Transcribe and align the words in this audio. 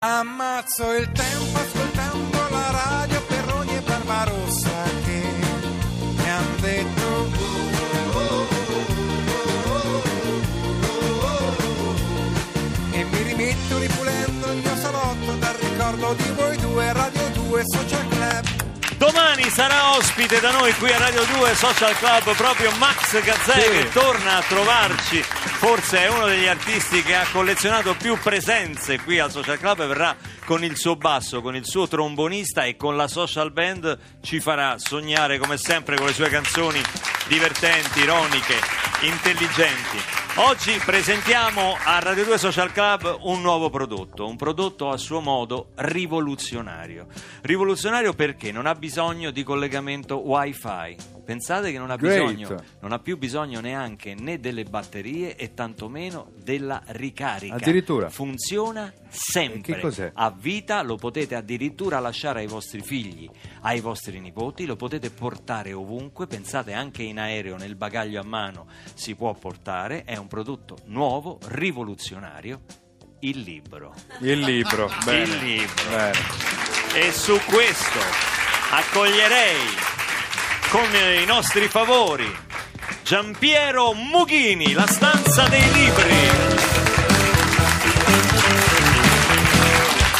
Ammazzo 0.00 0.92
il 0.92 1.10
tempo 1.10 1.58
ascoltando 1.58 2.48
la 2.50 2.70
radio 2.70 3.20
per 3.22 3.52
ogni 3.54 3.80
Barbarossa 3.80 4.82
che 5.04 5.22
mi 6.14 6.30
han 6.30 6.60
detto 6.60 7.26
e 12.92 13.04
mi 13.04 13.22
rimetto 13.22 13.78
ripulendo 13.78 14.52
il 14.52 14.58
mio 14.58 14.76
salotto 14.76 15.32
dal 15.38 15.54
ricordo 15.54 16.14
di 16.14 16.30
voi 16.30 16.56
due 16.58 16.92
Radio 16.92 17.28
2 17.32 17.62
Social 17.66 18.08
Club 18.08 18.46
Domani 18.98 19.48
sarà 19.50 19.96
ospite 19.96 20.40
da 20.40 20.50
noi 20.52 20.72
qui 20.74 20.92
a 20.92 20.98
Radio 20.98 21.24
2 21.24 21.54
Social 21.54 21.96
Club 21.98 22.34
proprio 22.36 22.70
Max 22.78 23.20
Gazzè 23.22 23.60
Sì. 23.60 23.70
che 23.70 23.88
torna 23.90 24.36
a 24.38 24.42
trovarci. 24.42 25.24
Forse 25.58 26.04
è 26.04 26.08
uno 26.08 26.26
degli 26.26 26.46
artisti 26.46 27.02
che 27.02 27.16
ha 27.16 27.26
collezionato 27.32 27.96
più 27.96 28.16
presenze 28.22 29.00
qui 29.00 29.18
al 29.18 29.32
Social 29.32 29.58
Club 29.58 29.80
e 29.80 29.86
verrà 29.86 30.16
con 30.44 30.62
il 30.62 30.76
suo 30.76 30.94
basso, 30.94 31.42
con 31.42 31.56
il 31.56 31.66
suo 31.66 31.88
trombonista 31.88 32.62
e 32.62 32.76
con 32.76 32.96
la 32.96 33.08
social 33.08 33.50
band 33.50 33.98
ci 34.22 34.38
farà 34.38 34.78
sognare 34.78 35.36
come 35.36 35.56
sempre 35.56 35.96
con 35.96 36.06
le 36.06 36.12
sue 36.12 36.28
canzoni 36.28 36.80
divertenti, 37.26 37.98
ironiche, 37.98 38.54
intelligenti. 39.02 39.98
Oggi 40.36 40.80
presentiamo 40.84 41.76
a 41.84 41.98
Radio 41.98 42.24
2 42.24 42.38
Social 42.38 42.70
Club 42.70 43.18
un 43.22 43.40
nuovo 43.40 43.68
prodotto, 43.68 44.28
un 44.28 44.36
prodotto 44.36 44.90
a 44.90 44.96
suo 44.96 45.20
modo 45.20 45.72
rivoluzionario. 45.74 47.08
Rivoluzionario 47.42 48.12
perché 48.12 48.52
non 48.52 48.66
ha 48.66 48.76
bisogno 48.76 49.32
di 49.32 49.42
collegamento 49.42 50.18
wifi. 50.18 51.17
Pensate 51.28 51.70
che 51.72 51.76
non 51.76 51.90
ha 51.90 51.98
bisogno, 51.98 52.64
non 52.80 52.92
ha 52.92 52.98
più 53.00 53.18
bisogno 53.18 53.60
neanche 53.60 54.14
né 54.14 54.40
delle 54.40 54.64
batterie 54.64 55.36
e 55.36 55.52
tantomeno 55.52 56.30
della 56.42 56.82
ricarica. 56.86 57.56
Addirittura. 57.56 58.08
Funziona 58.08 58.90
sempre. 59.10 59.58
E 59.58 59.74
che 59.74 59.78
cos'è? 59.78 60.10
A 60.14 60.30
vita 60.30 60.80
lo 60.80 60.96
potete 60.96 61.34
addirittura 61.34 61.98
lasciare 61.98 62.40
ai 62.40 62.46
vostri 62.46 62.80
figli, 62.80 63.28
ai 63.60 63.80
vostri 63.80 64.18
nipoti, 64.20 64.64
lo 64.64 64.76
potete 64.76 65.10
portare 65.10 65.74
ovunque, 65.74 66.26
pensate 66.26 66.72
anche 66.72 67.02
in 67.02 67.18
aereo, 67.18 67.58
nel 67.58 67.76
bagaglio 67.76 68.22
a 68.22 68.24
mano 68.24 68.66
si 68.94 69.14
può 69.14 69.34
portare, 69.34 70.04
è 70.04 70.16
un 70.16 70.28
prodotto 70.28 70.78
nuovo, 70.86 71.38
rivoluzionario, 71.48 72.62
il 73.18 73.40
libro. 73.40 73.92
Il 74.20 74.38
libro, 74.38 74.90
bene. 75.04 75.24
Il 75.24 75.36
libro. 75.44 75.90
Bene. 75.90 76.18
E 76.94 77.12
su 77.12 77.38
questo 77.44 77.98
accoglierei 78.70 79.97
con 80.70 80.94
i 80.94 81.24
nostri 81.24 81.68
favori 81.68 82.46
Giampiero 83.02 83.94
Mughini, 83.94 84.74
la 84.74 84.86
stanza 84.86 85.48
dei 85.48 85.64
libri. 85.72 86.14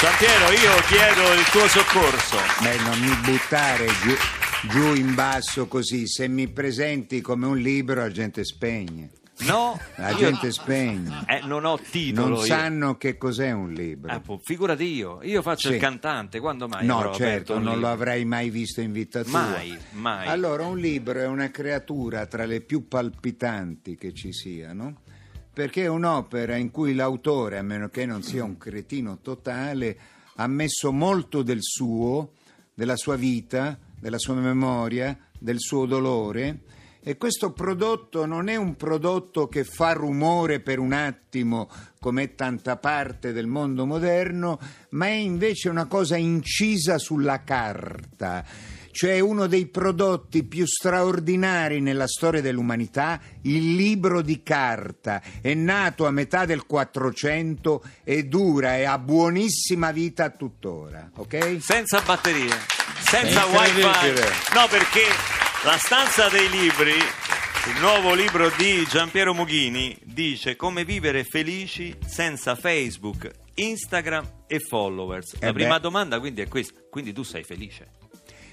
Giampiero, 0.01 0.51
io 0.53 0.75
chiedo 0.87 1.33
il 1.35 1.45
tuo 1.51 1.69
soccorso. 1.69 2.39
Beh, 2.63 2.79
non 2.79 2.99
mi 2.99 3.15
buttare 3.17 3.89
giù, 4.03 4.17
giù 4.71 4.95
in 4.95 5.15
basso 5.15 5.67
così. 5.67 6.07
Se 6.07 6.29
mi 6.29 6.49
presenti 6.49 7.21
come 7.21 7.45
un 7.45 7.59
libro, 7.59 8.01
la 8.01 8.11
gente 8.11 8.43
spegne. 8.43 9.11
No, 9.47 9.78
La 9.97 10.11
io- 10.11 10.17
gente 10.17 10.50
spegne. 10.50 11.25
Eh, 11.28 11.41
non 11.47 11.64
ho 11.64 11.78
titolo. 11.78 12.27
Non 12.28 12.39
io. 12.39 12.44
sanno 12.44 12.97
che 12.97 13.17
cos'è 13.17 13.53
un 13.53 13.72
libro. 13.72 14.19
Po- 14.20 14.41
figurati 14.42 14.84
io, 14.84 15.20
io 15.22 15.42
faccio 15.42 15.69
Sì. 15.69 15.75
il 15.75 15.81
cantante, 15.81 16.41
quando 16.41 16.67
mai 16.67 16.84
No, 16.84 17.12
certo, 17.14 17.59
non 17.59 17.78
lo 17.78 17.89
avrei 17.89 18.25
mai 18.25 18.50
visto 18.50 18.81
in 18.81 18.91
vita 18.92 19.22
tua. 19.22 19.41
Mai, 19.41 19.78
mai. 19.92 20.27
Allora, 20.27 20.64
un 20.66 20.78
libro 20.78 21.20
è 21.20 21.27
una 21.27 21.50
creatura 21.50 22.27
tra 22.27 22.44
le 22.47 22.61
più 22.61 22.89
palpitanti 22.89 23.97
che 23.97 24.12
ci 24.12 24.33
siano, 24.33 25.03
perché 25.53 25.84
è 25.84 25.89
un'opera 25.89 26.56
in 26.56 26.70
cui 26.70 26.94
l'autore, 26.94 27.59
a 27.59 27.62
meno 27.62 27.89
che 27.91 28.06
non 28.06 28.22
sia 28.22 28.42
un 28.44 28.59
cretino 28.59 29.19
totale, 29.20 29.98
ha 30.36 30.47
messo 30.48 30.92
molto 30.92 31.42
del 31.42 31.59
suo, 31.62 32.33
della 32.75 32.97
sua 32.97 33.16
vita, 33.16 33.78
della 33.98 34.19
sua 34.19 34.34
memoria, 34.34 35.16
del 35.39 35.59
suo 35.61 35.86
dolore. 35.86 36.61
E 37.09 37.17
questo 37.17 37.53
prodotto 37.53 38.27
non 38.27 38.50
è 38.50 38.56
un 38.56 38.77
prodotto 38.77 39.49
che 39.49 39.65
fa 39.65 39.94
rumore 39.94 40.60
per 40.60 40.78
un 40.78 40.93
attimo, 40.93 41.71
come 41.99 42.25
è 42.25 42.34
tanta 42.34 42.77
parte 42.77 43.33
del 43.33 43.47
mondo 43.47 43.87
moderno, 43.87 44.60
ma 44.91 45.06
è 45.06 45.12
invece 45.12 45.71
una 45.71 45.87
cosa 45.87 46.19
incisa 46.19 46.99
sulla 46.99 47.44
carta, 47.44 48.44
cioè 48.91 49.21
uno 49.21 49.47
dei 49.47 49.69
prodotti 49.69 50.44
più 50.44 50.66
straordinari 50.66 51.81
nella 51.81 52.06
storia 52.06 52.43
dell'umanità, 52.43 53.19
il 53.44 53.75
libro 53.75 54.21
di 54.21 54.43
carta. 54.43 55.22
È 55.41 55.54
nato 55.54 56.04
a 56.04 56.10
metà 56.10 56.44
del 56.44 56.66
400 56.66 57.84
e 58.04 58.25
dura 58.25 58.77
e 58.77 58.84
ha 58.84 58.99
buonissima 58.99 59.93
vita 59.93 60.28
tuttora, 60.28 61.10
ok? 61.16 61.56
Senza 61.59 62.03
batterie, 62.03 62.53
senza 63.00 63.47
wifi. 63.47 63.81
No, 63.81 64.66
perché 64.69 65.47
la 65.65 65.77
stanza 65.77 66.29
dei 66.29 66.49
libri, 66.49 66.93
il 66.93 67.81
nuovo 67.81 68.15
libro 68.15 68.51
di 68.57 68.85
Giampiero 68.87 69.35
Mughini, 69.35 69.97
dice 70.05 70.57
come 70.57 70.85
vivere 70.85 71.25
felici 71.25 71.97
senza 72.07 72.55
Facebook, 72.55 73.31
Instagram 73.55 74.45
e 74.47 74.59
followers. 74.61 75.41
La 75.41 75.49
Eh 75.49 75.53
prima 75.53 75.77
beh. 75.77 75.81
domanda 75.81 76.19
quindi 76.21 76.43
è 76.43 76.49
questa, 76.49 76.81
quindi 76.91 77.13
tu 77.13 77.23
sei 77.23 77.43
felice? 77.45 77.91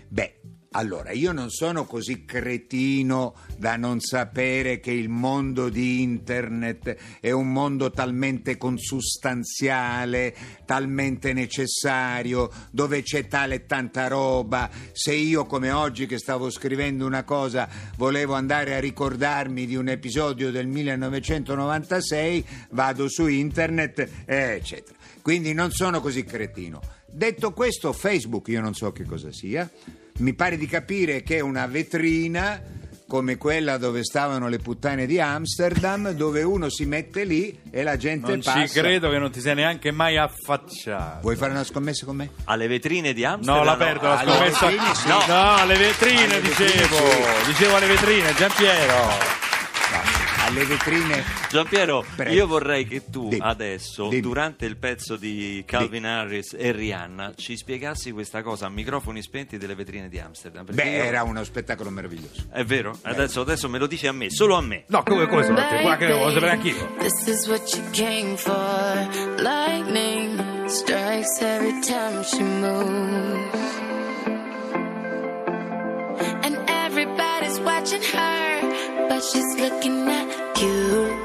Beh, 0.07 0.39
allora 0.75 1.11
io 1.11 1.31
non 1.31 1.49
sono 1.49 1.85
così 1.85 2.25
cretino 2.25 3.33
da 3.57 3.77
non 3.77 4.01
sapere 4.01 4.81
che 4.81 4.91
il 4.91 5.07
mondo 5.07 5.69
di 5.69 6.01
internet 6.01 7.19
è 7.21 7.31
un 7.31 7.51
mondo 7.51 7.91
talmente 7.91 8.57
consustanziale, 8.57 10.35
talmente 10.65 11.31
necessario, 11.31 12.51
dove 12.71 13.03
c'è 13.03 13.27
tale 13.27 13.55
e 13.55 13.65
tanta 13.65 14.07
roba. 14.07 14.69
Se 14.91 15.13
io 15.13 15.45
come 15.45 15.71
oggi 15.71 16.07
che 16.07 16.17
stavo 16.17 16.49
scrivendo 16.49 17.05
una 17.05 17.23
cosa 17.23 17.69
volevo 17.95 18.33
andare 18.33 18.75
a 18.75 18.79
ricordarmi 18.79 19.65
di 19.65 19.77
un 19.77 19.87
episodio 19.87 20.51
del 20.51 20.67
1996, 20.67 22.45
vado 22.71 23.07
su 23.07 23.27
internet, 23.27 24.09
eh, 24.25 24.35
eccetera. 24.55 24.97
Quindi 25.21 25.53
non 25.53 25.71
sono 25.71 26.01
così 26.01 26.25
cretino. 26.25 26.81
Detto 27.05 27.53
questo, 27.53 27.93
Facebook 27.93 28.49
io 28.49 28.59
non 28.59 28.73
so 28.73 28.91
che 28.91 29.05
cosa 29.05 29.31
sia. 29.31 29.69
Mi 30.19 30.33
pare 30.33 30.55
di 30.57 30.65
capire 30.65 31.23
che 31.23 31.37
è 31.37 31.39
una 31.41 31.65
vetrina 31.67 32.61
come 33.07 33.35
quella 33.37 33.77
dove 33.77 34.01
stavano 34.03 34.47
le 34.47 34.57
puttane 34.59 35.05
di 35.05 35.19
Amsterdam, 35.19 36.11
dove 36.11 36.41
uno 36.41 36.69
si 36.69 36.85
mette 36.85 37.23
lì 37.25 37.59
e 37.69 37.83
la 37.83 37.97
gente 37.97 38.31
Non 38.31 38.41
passa. 38.41 38.65
ci 38.65 38.79
credo 38.79 39.09
che 39.09 39.17
non 39.19 39.29
ti 39.29 39.41
sei 39.41 39.55
neanche 39.55 39.91
mai 39.91 40.17
affacciato. 40.17 41.19
Vuoi 41.21 41.35
fare 41.35 41.51
una 41.51 41.65
scommessa 41.65 42.05
con 42.05 42.15
me? 42.15 42.29
Alle 42.45 42.67
vetrine 42.67 43.13
di 43.13 43.25
Amsterdam? 43.25 43.57
No, 43.57 43.63
l'aperto, 43.63 44.05
la 44.05 44.19
alle 44.19 44.31
scommessa. 44.31 44.65
vetrine 44.67 44.95
sì. 44.95 45.07
No, 45.07 45.55
alle 45.55 45.77
vetrine 45.77 46.23
Alle 46.23 46.39
vetrine 46.39 46.71
dicevo. 46.71 46.95
sì. 46.95 47.45
Dicevo 47.47 47.75
alle 47.75 47.87
vetrine, 47.87 48.33
Giampiero. 48.35 49.44
Alle 50.55 50.63
vetrine. 50.67 51.21
Giampiero, 51.49 52.05
Prego. 52.15 52.31
io 52.31 52.47
vorrei 52.47 52.87
che 52.87 53.09
tu 53.09 53.27
Dimmi. 53.27 53.41
adesso, 53.45 54.07
Dimmi. 54.07 54.21
durante 54.21 54.65
il 54.65 54.77
pezzo 54.77 55.17
di 55.17 55.61
Calvin 55.67 56.05
Harris 56.05 56.55
e 56.57 56.71
Rihanna, 56.71 57.33
ci 57.35 57.57
spiegassi 57.57 58.11
questa 58.13 58.41
cosa 58.41 58.67
a 58.67 58.69
microfoni 58.69 59.21
spenti 59.21 59.57
delle 59.57 59.75
vetrine 59.75 60.07
di 60.07 60.17
Amsterdam. 60.17 60.63
Beh, 60.71 60.83
io- 60.83 61.03
era 61.03 61.23
uno 61.23 61.43
spettacolo 61.43 61.89
meraviglioso. 61.89 62.45
È 62.49 62.63
vero? 62.63 62.97
Adesso, 63.01 63.41
adesso 63.41 63.67
me 63.67 63.79
lo 63.79 63.85
dici 63.85 64.07
a 64.07 64.13
me, 64.13 64.29
solo 64.31 64.55
a 64.55 64.61
me. 64.61 64.85
No, 64.87 65.03
come, 65.03 65.27
come 65.27 65.43
sono 65.43 65.57
te? 65.57 65.81
Guarda 65.81 65.97
che 66.05 66.07
lo 66.13 66.19
voglio 66.19 66.33
sapere 66.35 66.51
anch'io. 66.51 66.95
This 66.99 67.27
is 67.27 67.47
what 67.49 67.73
you 67.75 67.83
came 67.91 68.37
for. 68.37 69.09
Lightning 69.41 70.67
strikes 70.69 71.41
every 71.41 71.81
time 71.81 72.23
she 72.23 72.41
moves. 72.41 73.73
And 76.43 76.57
everybody's 76.69 77.59
watching 77.59 78.01
her, 78.13 79.07
but 79.09 79.21
she's 79.21 79.59
looking 79.59 80.07
at. 80.07 80.44
You. 80.85 81.24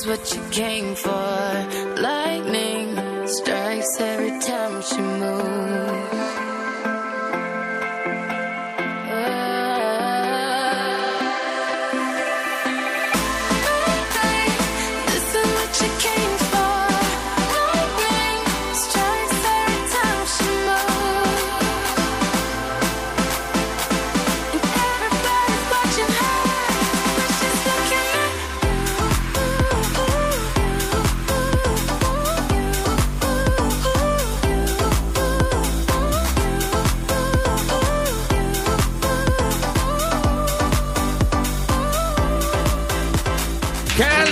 Is 0.00 0.06
what 0.06 0.34
you 0.34 0.42
came 0.50 0.94
for. 0.94 2.00
Lightning 2.00 2.96
strikes 3.26 4.00
every 4.00 4.38
time 4.40 4.82
she 4.82 5.00
moves. 5.00 6.19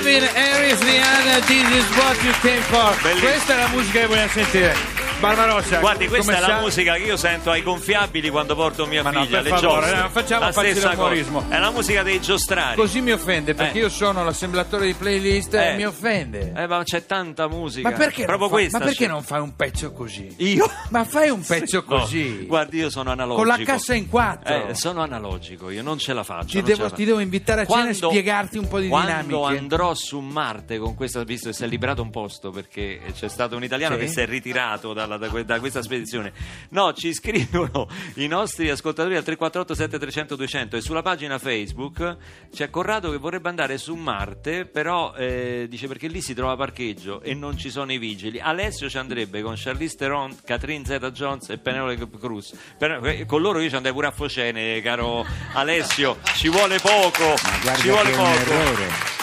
Calvin 0.08 0.26
Harris 0.34 0.80
Rihanna, 0.80 1.46
this 1.46 1.68
is 1.76 1.84
what 1.98 2.16
you 2.24 2.32
came 2.40 2.62
for. 2.62 2.96
Bellissimo. 3.02 3.30
Questa 3.30 3.52
è 3.52 3.56
la 3.58 3.68
musica 3.68 4.00
che 4.00 4.06
vogliamo 4.06 4.28
sentire. 4.28 4.97
Barbarossa. 5.20 5.80
Guardi, 5.80 6.06
questa 6.06 6.36
è 6.36 6.40
la 6.40 6.46
sa- 6.46 6.60
musica 6.60 6.94
che 6.94 7.02
io 7.02 7.16
sento 7.16 7.50
ai 7.50 7.62
gonfiabili 7.62 8.30
quando 8.30 8.54
porto 8.54 8.86
mia 8.86 9.02
Ma 9.02 9.10
no, 9.10 9.22
figlia. 9.24 9.40
per 9.42 9.52
alle 9.52 9.60
favore, 9.60 9.80
giostre. 9.80 10.00
no, 10.02 10.08
facciamo 10.10 10.44
la 10.44 10.52
stessa 10.52 10.90
umorismo. 10.92 11.40
cosa. 11.42 11.54
È 11.56 11.58
la 11.58 11.70
musica 11.72 12.02
dei 12.04 12.20
giostrari. 12.20 12.76
Così 12.76 13.00
mi 13.00 13.10
offende 13.10 13.54
perché 13.54 13.78
Eh. 13.78 13.82
io 13.82 13.88
sono 13.88 14.22
l'assemblatore 14.24 14.86
di 14.86 14.94
playlist 14.94 15.54
e 15.54 15.72
Eh. 15.72 15.76
mi 15.76 15.84
offende. 15.84 16.52
Eh, 16.56 16.66
ma 16.68 16.82
c'è 16.84 17.04
tanta 17.04 17.48
musica. 17.48 17.90
ma 17.90 17.96
perché, 17.96 18.24
Proprio 18.26 18.38
non, 18.38 18.48
fa- 18.48 18.54
questa 18.54 18.78
ma 18.78 18.84
perché 18.84 19.06
non 19.08 19.22
fai 19.24 19.40
un 19.40 19.56
pezzo 19.56 19.92
così? 19.92 20.32
Io? 20.38 20.70
Ma 20.90 21.04
fai 21.04 21.30
un 21.30 21.44
pezzo 21.44 21.84
No, 21.86 21.98
così. 21.98 22.44
guardi, 22.46 22.78
io 22.78 22.88
sono 22.90 23.10
analogico. 23.10 23.44
Con 23.44 23.58
la 23.58 23.64
cassa 23.64 23.94
in 23.94 24.08
quattro. 24.08 24.68
Eh, 24.68 24.74
sono 24.74 25.02
analogico, 25.02 25.70
io 25.70 25.82
non 25.82 25.98
ce 25.98 26.12
la 26.12 26.22
faccio. 26.22 26.58
Ti 26.58 26.62
devo- 26.62 26.84
la 26.84 26.90
ti 26.90 27.04
devo 27.04 27.18
invitare 27.18 27.62
a 27.62 27.66
cena 27.66 27.88
e 27.88 27.94
spiegarti 27.94 28.56
un 28.58 28.68
po' 28.68 28.78
di 28.78 28.86
quando 28.88 29.22
dinamiche. 29.26 29.58
andrò 29.58 29.94
su 29.94 30.20
Marte 30.20 30.78
con 30.78 30.94
questa, 30.94 31.24
visto 31.24 31.48
che 31.48 31.54
si 31.54 31.64
è 31.64 31.66
liberato 31.66 32.02
un 32.02 32.10
posto 32.10 32.50
perché 32.50 33.00
c'è 33.18 33.28
stato 33.28 33.56
un 33.56 33.64
italiano 33.64 33.96
Sì? 33.96 34.02
che 34.02 34.06
si 34.08 34.20
è 34.20 34.26
ritirato 34.26 34.92
dalla- 34.92 35.07
da, 35.16 35.28
que- 35.28 35.44
da 35.44 35.58
questa 35.60 35.82
spedizione. 35.82 36.32
No, 36.70 36.92
ci 36.92 37.12
scrivono 37.14 37.88
i 38.16 38.26
nostri 38.26 38.68
ascoltatori 38.70 39.16
al 39.16 39.22
348 39.24 39.74
7300 39.74 40.36
200 40.36 40.76
e 40.76 40.80
sulla 40.80 41.02
pagina 41.02 41.38
Facebook 41.38 42.16
c'è 42.52 42.70
Corrado 42.70 43.10
che 43.10 43.16
vorrebbe 43.16 43.48
andare 43.48 43.78
su 43.78 43.94
Marte, 43.94 44.66
però 44.66 45.14
eh, 45.14 45.66
dice 45.68 45.86
perché 45.88 46.08
lì 46.08 46.20
si 46.20 46.34
trova 46.34 46.56
parcheggio 46.56 47.20
e 47.22 47.34
non 47.34 47.56
ci 47.56 47.70
sono 47.70 47.92
i 47.92 47.98
vigili. 47.98 48.38
Alessio 48.40 48.88
ci 48.88 48.98
andrebbe 48.98 49.42
con 49.42 49.54
Charlize 49.56 49.96
Theron, 49.96 50.36
Catherine 50.44 50.84
Zeta-Jones 50.84 51.48
e 51.50 51.58
Penelope 51.58 52.18
Cruz. 52.18 52.54
Per- 52.76 53.00
eh, 53.04 53.24
con 53.26 53.40
loro 53.40 53.60
io 53.60 53.68
ci 53.68 53.76
andrei 53.76 53.92
pure 53.94 54.08
a 54.08 54.10
Focene, 54.10 54.80
caro 54.80 55.24
Alessio. 55.54 56.18
Ci 56.36 56.48
vuole 56.48 56.78
poco, 56.78 57.36
ci 57.80 57.88
vuole 57.88 58.10
poco. 58.10 59.17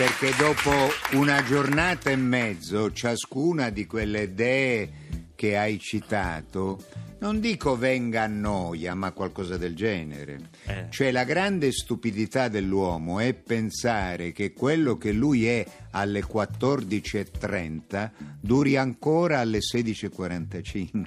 Perché 0.00 0.32
dopo 0.38 0.72
una 1.18 1.44
giornata 1.44 2.08
e 2.08 2.16
mezzo, 2.16 2.90
ciascuna 2.90 3.68
di 3.68 3.84
quelle 3.84 4.32
dee 4.32 4.90
che 5.34 5.58
hai 5.58 5.78
citato, 5.78 6.82
non 7.18 7.38
dico 7.38 7.76
venga 7.76 8.22
a 8.22 8.26
noia, 8.26 8.94
ma 8.94 9.12
qualcosa 9.12 9.58
del 9.58 9.76
genere. 9.76 10.40
Eh. 10.64 10.86
Cioè 10.88 11.12
la 11.12 11.24
grande 11.24 11.70
stupidità 11.70 12.48
dell'uomo 12.48 13.20
è 13.20 13.34
pensare 13.34 14.32
che 14.32 14.54
quello 14.54 14.96
che 14.96 15.12
lui 15.12 15.46
è 15.46 15.66
alle 15.90 16.24
14.30 16.24 18.10
duri 18.40 18.78
ancora 18.78 19.40
alle 19.40 19.58
16.45. 19.58 21.02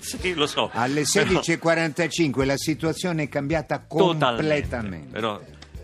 Sì, 0.00 0.32
lo 0.32 0.46
so. 0.46 0.70
Alle 0.72 1.04
Però- 1.12 1.40
16.45 1.40 2.46
la 2.46 2.56
situazione 2.56 3.24
è 3.24 3.28
cambiata 3.28 3.84
Totalmente. 3.86 4.34
completamente. 4.34 5.12
Però 5.12 5.38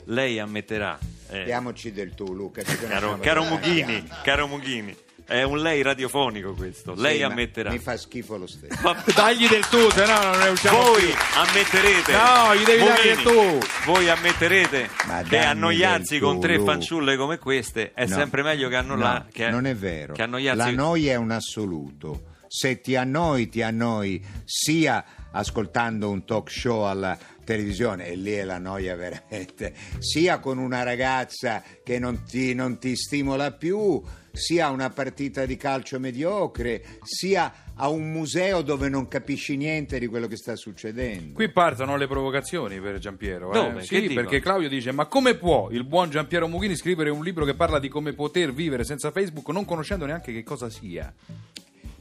lei 0.06 0.38
ammetterà. 0.38 0.98
eh, 1.28 1.44
Diamoci 1.44 1.92
del 1.92 2.14
tu, 2.14 2.32
Luca. 2.34 2.62
ci 2.62 2.76
caro, 2.78 3.18
caro 3.18 3.44
Mughini, 3.44 4.06
caro 4.22 4.46
Mughini, 4.46 4.94
è 5.26 5.42
un 5.42 5.58
lei 5.60 5.82
radiofonico 5.82 6.54
questo. 6.54 6.94
lei 6.96 7.16
Sì, 7.16 7.22
ma 7.22 7.26
ammetterà. 7.28 7.70
Mi 7.72 7.78
fa 7.78 7.96
schifo 7.96 8.36
lo 8.36 8.46
stesso. 8.46 8.78
Ma- 8.82 9.02
Dagli 9.14 9.48
del 9.48 9.66
tu, 9.66 9.90
se 9.90 10.06
no 10.06 10.22
non 10.22 10.38
ne 10.38 10.48
usciamo 10.48 10.78
voi 10.82 11.02
più. 11.02 11.14
ammetterete 11.34 12.12
No, 12.12 12.54
gli 12.54 12.62
devi 12.64 12.84
dare 12.84 13.14
Mughini, 13.16 13.22
tu. 13.22 13.66
voi 13.86 14.08
ammetterete 14.08 14.88
Ma 15.06 15.22
che 15.22 15.38
annoiarsi 15.38 16.18
con 16.20 16.34
tu, 16.36 16.40
tre 16.42 16.60
fanciulle 16.60 17.16
come 17.16 17.38
queste 17.38 17.92
è 17.92 18.06
No. 18.06 18.14
sempre 18.14 18.42
meglio 18.42 18.68
che, 18.68 18.76
annolla- 18.76 19.12
No, 19.14 19.26
che- 19.32 19.50
non 19.50 19.66
è 19.66 19.74
vero. 19.74 20.14
che 20.14 20.22
annoiarsi 20.22 20.58
La 20.58 20.70
noia 20.70 21.12
è 21.12 21.16
un 21.16 21.32
assoluto. 21.32 22.34
Se 22.48 22.80
ti 22.80 22.94
annoi, 22.94 23.48
ti 23.48 23.60
annoi 23.62 24.24
sia 24.44 25.04
ascoltando 25.32 26.08
un 26.08 26.24
talk 26.24 26.48
show 26.48 26.82
alla 26.84 27.18
televisione, 27.46 28.08
e 28.08 28.16
lì 28.16 28.32
è 28.32 28.44
la 28.44 28.58
noia 28.58 28.96
veramente, 28.96 29.72
sia 30.00 30.40
con 30.40 30.58
una 30.58 30.82
ragazza 30.82 31.62
che 31.82 31.98
non 31.98 32.24
ti, 32.24 32.52
non 32.52 32.78
ti 32.78 32.96
stimola 32.96 33.52
più, 33.52 34.02
sia 34.32 34.66
a 34.66 34.70
una 34.70 34.90
partita 34.90 35.46
di 35.46 35.56
calcio 35.56 35.98
mediocre, 35.98 36.82
sia 37.02 37.64
a 37.78 37.88
un 37.88 38.10
museo 38.10 38.62
dove 38.62 38.88
non 38.88 39.06
capisci 39.06 39.56
niente 39.56 39.98
di 39.98 40.06
quello 40.06 40.26
che 40.26 40.36
sta 40.36 40.56
succedendo. 40.56 41.34
Qui 41.34 41.50
partono 41.50 41.96
le 41.96 42.06
provocazioni 42.06 42.80
per 42.80 42.98
Giampiero. 42.98 43.78
eh? 43.78 43.82
Sì, 43.82 44.08
perché 44.12 44.40
Claudio 44.40 44.68
dice: 44.68 44.92
Ma 44.92 45.06
come 45.06 45.36
può 45.36 45.70
il 45.70 45.84
buon 45.84 46.10
Giampiero 46.10 46.48
Mughini 46.48 46.74
scrivere 46.74 47.10
un 47.10 47.22
libro 47.22 47.44
che 47.44 47.54
parla 47.54 47.78
di 47.78 47.88
come 47.88 48.12
poter 48.12 48.52
vivere 48.52 48.84
senza 48.84 49.10
Facebook 49.10 49.48
non 49.50 49.64
conoscendo 49.64 50.04
neanche 50.04 50.32
che 50.32 50.42
cosa 50.42 50.68
sia? 50.68 51.12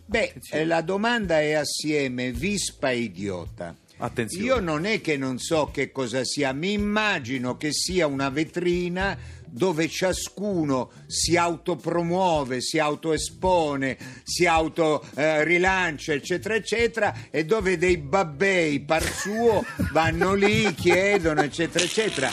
Beh, 0.07 0.33
eh, 0.51 0.65
la 0.65 0.81
domanda 0.81 1.39
è 1.39 1.53
assieme 1.53 2.31
vispa 2.31 2.91
e 2.91 2.99
idiota. 2.99 3.75
Attenzione. 3.97 4.45
Io 4.45 4.59
non 4.59 4.85
è 4.85 4.99
che 5.01 5.17
non 5.17 5.39
so 5.39 5.69
che 5.71 5.91
cosa 5.91 6.23
sia, 6.23 6.51
mi 6.51 6.73
immagino 6.73 7.55
che 7.57 7.71
sia 7.71 8.07
una 8.07 8.29
vetrina 8.29 9.17
dove 9.47 9.87
ciascuno 9.87 10.91
si 11.07 11.37
autopromuove, 11.37 12.59
si 12.59 12.77
autoespone, 12.77 13.97
si 14.23 14.45
autorilancia, 14.45 16.11
eccetera, 16.11 16.55
eccetera, 16.55 17.13
e 17.31 17.45
dove 17.45 17.77
dei 17.77 17.97
babbei 17.97 18.81
par 18.81 19.03
suo 19.03 19.63
vanno 19.91 20.33
lì, 20.33 20.73
chiedono, 20.73 21.41
eccetera, 21.41 21.85
eccetera. 21.85 22.29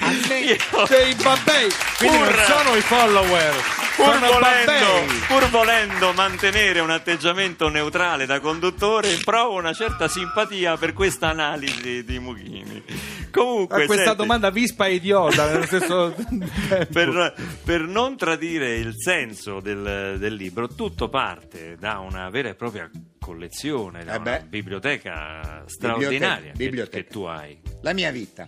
A 0.00 0.10
me, 0.28 0.38
Io- 0.38 0.56
Dei 0.88 1.14
babbei! 1.16 1.68
Quindi 1.98 2.18
non 2.18 2.34
sono 2.46 2.76
i 2.76 2.80
follower, 2.80 3.54
Pur 3.98 4.16
volendo, 4.18 5.12
pur 5.26 5.48
volendo 5.50 6.12
mantenere 6.12 6.78
un 6.80 6.90
atteggiamento 6.90 7.68
neutrale 7.68 8.26
da 8.26 8.38
conduttore, 8.38 9.16
provo 9.24 9.56
una 9.58 9.72
certa 9.72 10.06
simpatia 10.06 10.76
per 10.76 10.92
questa 10.92 11.28
analisi 11.30 12.04
di 12.04 12.18
Mughini. 12.20 12.82
Comunque, 13.32 13.82
A 13.82 13.86
questa 13.86 14.04
senti, 14.04 14.18
domanda 14.18 14.50
vispa 14.50 14.86
e 14.86 14.94
idiota 14.94 15.50
nello 15.50 15.66
stesso 15.66 16.14
tempo. 16.14 16.46
per, 16.92 17.34
per 17.64 17.80
non 17.82 18.16
tradire 18.16 18.76
il 18.76 18.92
senso 18.96 19.58
del, 19.60 20.16
del 20.18 20.34
libro, 20.34 20.68
tutto 20.68 21.08
parte 21.08 21.76
da 21.78 21.98
una 21.98 22.30
vera 22.30 22.50
e 22.50 22.54
propria 22.54 22.88
collezione, 23.18 24.04
da 24.04 24.14
Eh 24.14 24.16
una 24.18 24.30
beh. 24.38 24.44
biblioteca 24.48 25.64
straordinaria 25.66 26.52
che- 26.52 26.56
biblioteca. 26.56 26.96
che 27.02 27.04
tu 27.10 27.22
hai. 27.24 27.60
la 27.82 27.92
mia 27.92 28.10
vita. 28.12 28.46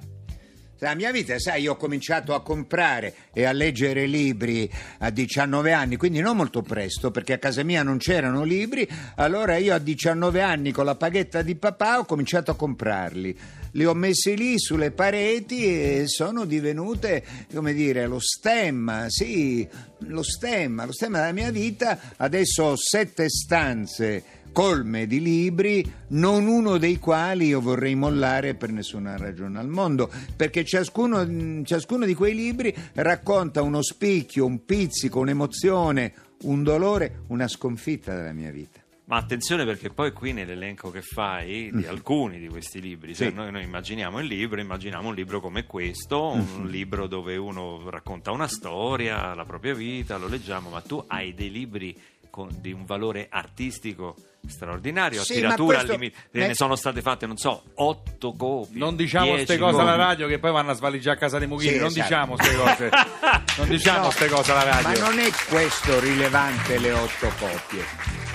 La 0.83 0.95
mia 0.95 1.13
vita, 1.13 1.39
sai, 1.39 1.61
io 1.63 1.73
ho 1.73 1.77
cominciato 1.77 2.33
a 2.35 2.43
comprare 2.43 3.15
e 3.35 3.45
a 3.45 3.53
leggere 3.53 4.07
libri 4.07 4.71
a 5.01 5.11
19 5.11 5.75
anni, 5.75 5.97
quindi 5.97 6.21
non 6.21 6.39
molto 6.39 6.63
presto, 6.63 7.11
perché 7.11 7.35
a 7.35 7.39
casa 7.39 7.63
mia 7.63 7.83
non 7.83 7.99
c'erano 7.99 8.45
libri. 8.45 8.89
Allora 9.17 9.59
io 9.59 9.75
a 9.75 9.79
19 9.79 10.41
anni 10.41 10.73
con 10.73 10.87
la 10.87 10.95
paghetta 10.95 11.43
di 11.43 11.55
papà 11.55 11.99
ho 11.99 12.07
cominciato 12.07 12.51
a 12.51 12.57
comprarli. 12.57 13.39
Li 13.73 13.85
ho 13.85 13.93
messi 13.93 14.35
lì 14.35 14.59
sulle 14.59 14.91
pareti 14.91 15.67
e 15.67 16.05
sono 16.07 16.47
divenute, 16.47 17.25
come 17.53 17.75
dire, 17.75 18.07
lo 18.07 18.19
stemma, 18.19 19.05
sì, 19.09 19.69
lo 19.99 20.23
stemma, 20.23 20.87
lo 20.87 20.93
stemma 20.93 21.19
della 21.19 21.33
mia 21.33 21.51
vita. 21.51 21.99
Adesso 22.17 22.63
ho 22.65 22.77
sette 22.77 23.29
stanze 23.29 24.40
colme 24.53 25.07
di 25.07 25.21
libri, 25.21 25.85
non 26.09 26.47
uno 26.47 26.79
dei 26.79 26.99
quali 26.99 27.47
io 27.47 27.61
vorrei 27.61 27.95
mollare 27.95 28.55
per 28.55 28.71
nessuna 28.73 29.17
ragione 29.17 29.59
al 29.59 29.69
mondo, 29.69 30.11
perché 30.37 30.65
ciascuno, 30.65 31.63
ciascuno 31.65 32.05
di 32.05 32.15
quei 32.15 32.35
libri 32.35 32.75
racconta 32.95 33.63
uno 33.63 33.83
spicchio, 33.83 34.45
un 34.47 34.65
pizzico, 34.65 35.21
un'emozione, 35.21 36.13
un 36.43 36.63
dolore, 36.63 37.23
una 37.29 37.49
sconfitta 37.49 38.15
della 38.15 38.33
mia 38.33 38.51
vita. 38.51 38.79
Ma 39.07 39.17
attenzione 39.17 39.65
perché 39.65 39.91
poi 39.91 40.13
qui 40.13 40.33
nell'elenco 40.33 40.93
che 40.93 41.03
fai 41.03 41.69
di 41.75 41.85
alcuni 41.87 42.39
di 42.39 42.47
questi 42.47 42.81
libri, 42.81 43.13
se 43.13 43.25
Mm. 43.25 43.29
Sì. 43.29 43.35
noi, 43.35 43.51
noi 43.51 43.65
immaginiamo 43.65 44.21
il 44.21 44.27
libro, 44.29 44.61
immaginiamo 44.61 45.09
un 45.09 45.15
libro 45.17 45.41
come 45.41 45.67
questo, 45.67 46.29
un 46.31 46.47
Mm-hmm. 46.61 46.67
libro 46.67 47.07
dove 47.09 47.37
uno 47.37 47.91
racconta 47.91 48.31
una 48.31 48.47
storia, 48.47 49.35
la 49.35 49.45
propria 49.45 49.75
vita, 49.75 50.17
lo 50.17 50.29
leggiamo, 50.29 50.71
ma 50.71 50.81
tu 50.81 51.03
hai 51.09 51.35
dei 51.35 51.51
libri 51.51 51.93
con- 52.31 52.49
di 52.61 52.73
un 52.73 52.85
valore 52.87 53.27
artistico 53.31 54.15
straordinario, 54.49 55.21
a 55.21 55.25
Sì, 55.25 55.35
tiratura 55.35 55.81
al 55.81 55.87
limite. 55.89 56.17
Ne 56.31 56.55
sono 56.55 56.75
state 56.77 57.03
fatte, 57.03 57.27
non 57.27 57.37
so, 57.37 57.63
otto 57.75 58.33
copie. 58.33 58.79
Non 58.79 58.97
diciamo 58.97 59.33
queste 59.33 59.59
cose 59.59 59.81
alla 59.81 59.91
copie. 59.91 60.05
radio 60.07 60.27
che 60.29 60.39
poi 60.39 60.53
vanno 60.53 60.71
a 60.71 60.75
svaligiare 60.75 61.17
a 61.17 61.21
casa 61.21 61.39
dei 61.39 61.47
Mughini. 61.47 61.73
Sì, 61.73 61.79
non 61.79 61.87
esatto. 61.89 62.03
diciamo 62.03 62.35
queste 62.37 62.57
cose. 62.57 62.91
Non 63.61 63.69
diciamo 63.69 63.99
No, 63.99 64.05
queste 64.05 64.29
cose 64.29 64.53
alla 64.53 64.63
radio. 64.63 64.89
Ma 65.01 65.09
non 65.09 65.19
è 65.19 65.29
questo 65.49 66.01
rilevante 66.01 66.79
le 66.79 66.93
otto 66.93 67.29
coppie. 67.39 67.85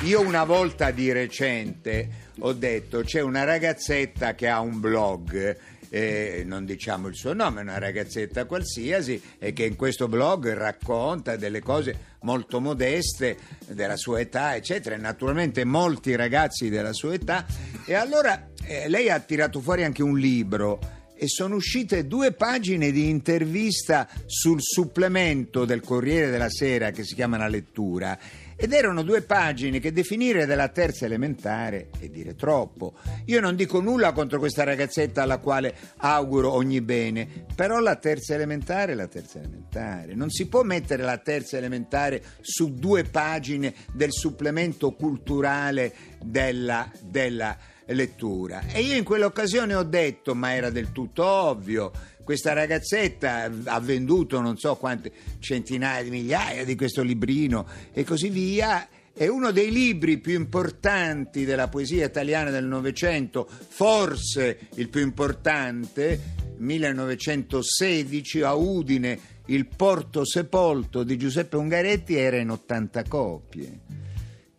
Io 0.02 0.22
una 0.22 0.44
volta 0.44 0.92
di 0.92 1.12
recente 1.12 2.10
ho 2.40 2.54
detto 2.54 3.02
c'è 3.02 3.22
una 3.22 3.44
ragazzetta 3.44 4.36
che 4.36 4.48
ha 4.48 4.60
un 4.60 4.80
blog. 4.80 5.58
Eh, 5.90 6.44
non 6.46 6.66
diciamo 6.66 7.08
il 7.08 7.16
suo 7.16 7.34
nome, 7.34 7.62
una 7.62 7.78
ragazzetta 7.78 8.46
qualsiasi 8.46 9.22
e 9.38 9.54
che 9.54 9.66
in 9.66 9.76
questo 9.76 10.08
blog 10.08 10.54
racconta 10.54 11.36
delle 11.36 11.62
cose 11.62 12.14
molto 12.22 12.60
modeste 12.60 13.38
della 13.68 13.98
sua 13.98 14.20
età, 14.20 14.56
eccetera. 14.56 14.96
E 14.96 14.98
Naturalmente 14.98 15.64
molti 15.64 16.16
ragazzi 16.16 16.70
della 16.70 16.94
sua 16.94 17.14
età. 17.14 17.46
E 17.86 17.94
allora 17.94 18.50
eh, 18.64 18.90
lei 18.90 19.10
ha 19.10 19.20
tirato 19.20 19.62
fuori 19.62 19.84
anche 19.84 20.04
un 20.04 20.18
libro 20.18 20.80
e 21.18 21.28
sono 21.28 21.56
uscite 21.56 22.08
due 22.08 22.34
pagine 22.34 22.92
di 22.92 23.10
intervista 23.10 24.08
sul 24.26 24.62
supplemento 24.62 25.64
del 25.64 25.80
Corriere 25.80 26.30
della 26.30 26.50
Sera 26.50 26.92
che 26.92 27.04
si 27.06 27.16
chiama 27.16 27.38
La 27.38 27.48
Lettura 27.48 28.18
ed 28.56 28.72
erano 28.72 29.04
due 29.04 29.22
pagine 29.22 29.80
che 29.80 29.92
definire 29.92 30.46
della 30.46 30.70
terza 30.70 31.06
elementare 31.06 31.90
è 32.00 32.08
dire 32.08 32.36
troppo. 32.36 32.94
Io 33.26 33.42
non 33.42 33.56
dico 33.56 33.82
nulla 33.82 34.14
contro 34.14 34.40
questa 34.40 34.64
ragazzetta 34.64 35.24
alla 35.24 35.40
quale 35.40 35.76
auguro 35.98 36.52
ogni 36.52 36.82
bene, 36.82 37.46
però 37.54 37.80
la 37.80 37.96
terza 37.98 38.34
elementare 38.34 38.94
è 38.94 38.96
la 38.96 39.08
terza 39.08 39.40
elementare. 39.40 40.16
Non 40.16 40.30
si 40.30 40.48
può 40.48 40.64
mettere 40.64 41.04
la 41.04 41.18
terza 41.18 41.58
elementare 41.58 42.24
su 42.40 42.74
due 42.74 43.04
pagine 43.04 43.74
del 43.92 44.12
supplemento 44.12 44.94
culturale 44.94 45.94
della, 46.24 46.90
della 47.02 47.58
lettura. 47.88 48.64
E 48.72 48.82
io 48.82 48.96
in 48.96 49.04
quell'occasione 49.04 49.76
ho 49.76 49.84
detto, 49.84 50.34
ma 50.34 50.56
era 50.56 50.70
del 50.70 50.92
tutto 50.92 51.26
ovvio, 51.26 51.92
questa 52.26 52.54
ragazzetta 52.54 53.50
ha 53.66 53.80
venduto 53.80 54.42
non 54.42 54.58
so 54.58 54.76
quante 54.76 55.12
centinaia 55.40 56.04
di 56.04 56.10
migliaia 56.10 56.66
di 56.66 56.76
questo 56.76 57.04
librino 57.04 57.66
e 57.94 58.04
così 58.04 58.30
via. 58.30 58.90
È 59.14 59.28
uno 59.28 59.52
dei 59.52 59.72
libri 59.72 60.18
più 60.18 60.34
importanti 60.34 61.46
della 61.46 61.70
poesia 61.70 62.06
italiana 62.06 62.50
del 62.50 62.66
Novecento, 62.66 63.48
forse 63.48 64.68
il 64.74 64.90
più 64.90 65.00
importante, 65.00 66.20
1916 66.58 68.42
a 68.42 68.56
Udine, 68.56 69.18
Il 69.46 69.68
Porto 69.68 70.26
Sepolto 70.26 71.04
di 71.04 71.18
Giuseppe 71.18 71.56
Ungaretti 71.56 72.16
era 72.16 72.38
in 72.38 72.50
80 72.50 73.04
copie. 73.04 73.80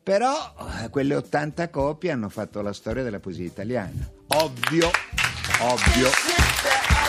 Però 0.03 0.55
eh, 0.83 0.89
quelle 0.89 1.17
80 1.17 1.69
copie 1.69 2.13
hanno 2.13 2.29
fatto 2.29 2.63
la 2.63 2.73
storia 2.73 3.03
della 3.03 3.21
poesia 3.21 3.45
italiana. 3.45 4.09
Ovvio, 4.29 4.89
ovvio, 5.61 6.09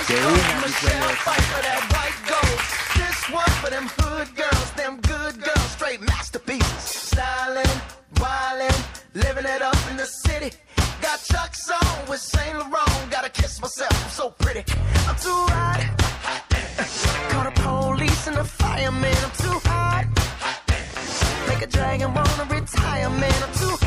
che 0.08 0.16
una 0.16 0.66
di 0.66 0.74
quelle 0.80 1.06
80 1.06 1.76
This 2.96 3.30
one 3.30 3.54
for 3.62 3.70
them 3.70 3.88
hood 3.98 4.34
girls, 4.36 4.72
them 4.76 5.02
good 5.02 5.36
girls, 5.44 5.72
straight 5.72 6.00
masterpieces. 6.02 7.12
Stylin', 7.12 7.82
wildin', 8.16 8.82
living 9.14 9.46
it 9.46 9.62
up 9.62 9.78
in 9.92 9.98
the 9.98 10.06
city. 10.06 10.52
Got 11.02 11.20
Chuck's 11.30 11.70
on 11.70 12.08
with 12.08 12.22
Saint 12.22 12.58
Laurent. 12.58 13.12
Gotta 13.12 13.30
kiss 13.30 13.60
myself, 13.62 13.92
I'm 14.06 14.10
so 14.10 14.30
pretty. 14.30 14.64
I'm 15.10 15.18
too 15.18 15.44
hot. 15.52 15.82
Call 17.32 17.44
the 17.44 17.56
police 17.62 18.28
and 18.28 18.38
the 18.38 18.46
fireman. 18.46 19.18
I'm 19.26 19.36
too 19.46 19.60
hot. 19.68 20.06
Make 21.50 21.62
a 21.64 21.68
dragon 21.68 22.14
wanna 22.14 22.46
retire, 22.50 23.10
man. 23.10 23.44
I'm 23.44 23.54
too 23.60 23.76
hot. 23.82 23.87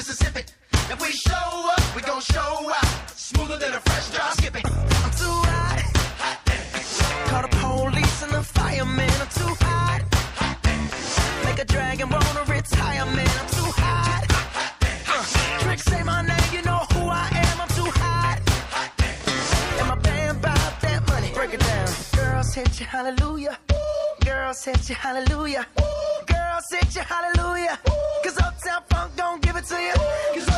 Mississippi. 0.00 0.40
If 0.72 0.98
we 0.98 1.12
show 1.12 1.70
up, 1.76 1.94
we 1.94 2.00
gon' 2.00 2.22
show 2.22 2.72
out. 2.72 3.10
Smoother 3.10 3.58
than 3.58 3.74
a 3.74 3.80
fresh 3.80 4.08
drop 4.08 4.32
skipping. 4.32 4.64
I'm 4.64 5.10
too 5.22 5.36
hot. 5.52 5.78
hot 6.22 6.38
Call 7.28 7.42
the 7.42 7.48
police 7.58 8.22
and 8.22 8.32
the 8.32 8.42
fireman. 8.42 9.10
I'm 9.20 9.28
too 9.28 9.54
hot. 9.60 10.00
hot 10.40 11.44
Make 11.44 11.58
a 11.58 11.66
dragon 11.66 12.08
wanna 12.08 12.44
retire, 12.48 13.04
man. 13.14 13.28
I'm 13.40 13.50
too 13.58 13.70
hot. 13.76 14.24
hot 14.32 14.72
Uh, 15.06 15.64
Trick 15.64 15.80
say 15.80 16.02
my 16.02 16.22
name, 16.22 16.50
you 16.50 16.62
know 16.62 16.80
who 16.94 17.00
I 17.00 17.28
am. 17.44 17.60
I'm 17.60 17.68
too 17.68 17.90
hot. 18.00 18.40
hot 18.72 18.90
And 19.80 19.86
my 19.86 19.96
band 19.96 20.40
bought 20.40 20.80
that 20.80 21.06
money. 21.08 21.30
Break 21.34 21.52
it 21.52 21.60
down. 21.60 21.88
Girls 22.16 22.54
hit 22.54 22.80
you, 22.80 22.86
hallelujah. 22.86 23.58
Girls 24.24 24.64
hit 24.64 24.88
you, 24.88 24.94
hallelujah. 24.94 25.66
Girls 26.26 26.64
hit 26.70 26.96
you, 26.96 27.02
hallelujah. 27.02 27.78
Cause 28.22 28.38
Uptown 28.38 28.82
Funk 28.88 29.16
don't 29.16 29.39
it 29.60 29.66
to 29.66 29.76
you. 29.76 30.49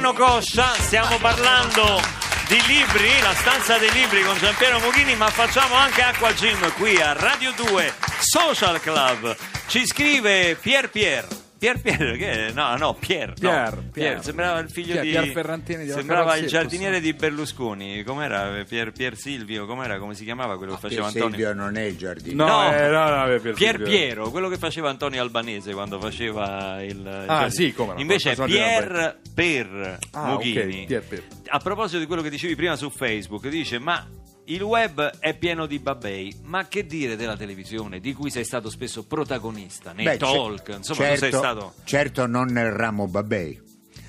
Interno 0.00 0.14
coscia, 0.14 0.72
stiamo 0.78 1.18
parlando 1.18 2.00
di 2.48 2.58
libri, 2.66 3.20
la 3.20 3.34
stanza 3.34 3.76
dei 3.76 3.90
libri 3.92 4.22
con 4.22 4.36
Giampiero 4.38 4.78
Mughini, 4.80 5.14
ma 5.14 5.28
facciamo 5.28 5.74
anche 5.74 6.00
acqua 6.00 6.32
gym 6.32 6.72
qui 6.72 6.98
a 7.00 7.12
Radio 7.12 7.52
2 7.52 7.92
Social 8.20 8.80
Club. 8.80 9.36
Ci 9.66 9.86
scrive 9.86 10.56
Pier 10.58 10.88
Pier. 10.88 11.39
Pier 11.60 11.78
Pier, 11.78 12.16
che 12.16 12.46
è? 12.46 12.52
No, 12.52 12.74
no, 12.76 12.94
Pier. 12.94 13.28
no. 13.28 13.34
Pier, 13.50 13.84
Pier. 13.92 14.22
Sembrava 14.24 14.58
il 14.60 14.70
figlio 14.70 14.92
Pier- 14.94 15.04
di. 15.04 15.10
Pier 15.10 15.26
Ferrantini 15.28 15.84
di 15.84 15.90
Sembrava 15.90 16.34
il 16.36 16.46
giardiniere 16.46 17.00
di 17.00 17.12
Berlusconi. 17.12 18.02
Com'era? 18.02 18.64
Pier, 18.66 18.92
Pier 18.92 19.14
Silvio, 19.14 19.66
com'era? 19.66 19.98
Come 19.98 20.14
si 20.14 20.24
chiamava 20.24 20.56
quello 20.56 20.72
che 20.72 20.80
faceva 20.80 21.10
Pier 21.10 21.22
Antonio? 21.24 21.46
Silvio 21.46 21.62
non 21.62 21.76
è 21.76 21.82
il 21.82 21.96
giardino. 21.98 22.46
No, 22.46 22.62
No. 22.62 22.74
eh, 22.74 22.88
no, 22.88 23.08
no, 23.26 23.38
Pier, 23.40 23.52
Pier. 23.54 23.82
Piero, 23.82 24.30
quello 24.30 24.48
che 24.48 24.56
faceva 24.56 24.88
Antonio 24.88 25.20
Albanese 25.20 25.72
quando 25.74 26.00
faceva 26.00 26.82
il. 26.82 27.24
Ah, 27.26 27.44
il- 27.44 27.52
sì, 27.52 27.74
come 27.74 27.92
no, 27.92 28.00
Invece 28.00 28.32
è 28.32 28.36
personaggio 28.36 28.56
Pier 28.56 29.18
per 29.34 29.98
Ah, 30.12 30.26
Mughini. 30.28 30.86
Pier 30.86 31.04
per. 31.04 31.22
A 31.48 31.58
proposito 31.58 31.98
di 31.98 32.06
quello 32.06 32.22
che 32.22 32.30
dicevi 32.30 32.56
prima 32.56 32.74
su 32.76 32.88
Facebook, 32.88 33.46
dice: 33.48 33.78
Ma 33.78 34.02
il 34.50 34.62
web 34.62 35.18
è 35.20 35.36
pieno 35.36 35.66
di 35.66 35.78
babbei, 35.78 36.34
ma 36.42 36.66
che 36.66 36.84
dire 36.84 37.14
della 37.14 37.36
televisione, 37.36 38.00
di 38.00 38.12
cui 38.12 38.30
sei 38.30 38.44
stato 38.44 38.68
spesso 38.68 39.04
protagonista, 39.06 39.92
nei 39.92 40.04
Beh, 40.04 40.16
talk, 40.16 40.70
ce- 40.70 40.76
insomma, 40.76 40.98
certo, 41.04 41.18
sei 41.20 41.32
stato. 41.32 41.74
certo 41.84 42.26
non 42.26 42.48
nel 42.48 42.72
ramo 42.72 43.06
Babei. 43.06 43.60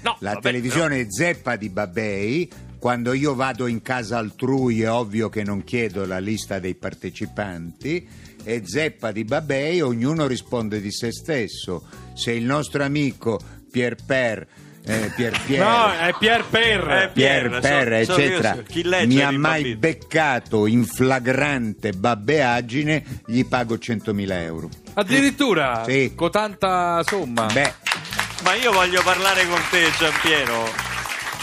No, 0.01 0.17
La 0.21 0.31
vabbè, 0.33 0.41
televisione 0.41 1.11
zeppa 1.11 1.55
di 1.55 1.69
Babei. 1.69 2.49
Quando 2.79 3.13
io 3.13 3.35
vado 3.35 3.67
in 3.67 3.83
casa 3.83 4.17
altrui 4.17 4.81
è 4.81 4.89
ovvio 4.89 5.29
che 5.29 5.43
non 5.43 5.63
chiedo 5.63 6.05
la 6.05 6.17
lista 6.17 6.57
dei 6.57 6.73
partecipanti. 6.73 8.09
È 8.43 8.59
zeppa 8.63 9.11
di 9.11 9.23
Babei, 9.23 9.81
ognuno 9.81 10.25
risponde 10.25 10.81
di 10.81 10.91
se 10.91 11.11
stesso. 11.11 11.85
Se 12.15 12.31
il 12.31 12.43
nostro 12.45 12.83
amico 12.83 13.39
Pier 13.69 13.95
Per, 14.03 14.47
eh, 14.85 15.11
Pier 15.15 15.39
Pier, 15.45 15.59
No, 15.59 15.91
è 15.91 16.13
Pier 16.17 16.43
Per. 16.45 16.79
Eh, 16.89 17.09
Pier 17.13 17.49
Pier, 17.49 17.59
Per, 17.61 18.05
so- 18.05 18.13
eccetera, 18.13 18.53
so- 18.55 18.63
chi 18.67 18.83
legge 18.83 19.05
mi 19.15 19.21
ha 19.21 19.31
mai 19.31 19.39
bambini. 19.61 19.75
beccato 19.75 20.65
in 20.65 20.85
flagrante 20.85 21.91
babbeaggine, 21.91 23.03
gli 23.25 23.45
pago 23.45 23.75
100.000 23.75 24.31
euro. 24.43 24.69
Addirittura 24.93 25.83
Sì. 25.87 26.13
con 26.15 26.31
tanta 26.31 27.01
somma. 27.05 27.45
Beh, 27.45 27.73
Ma 28.43 28.55
io 28.55 28.71
voglio 28.71 29.01
parlare 29.03 29.45
con 29.47 29.59
te, 29.69 29.89
Giampiero. 29.97 30.67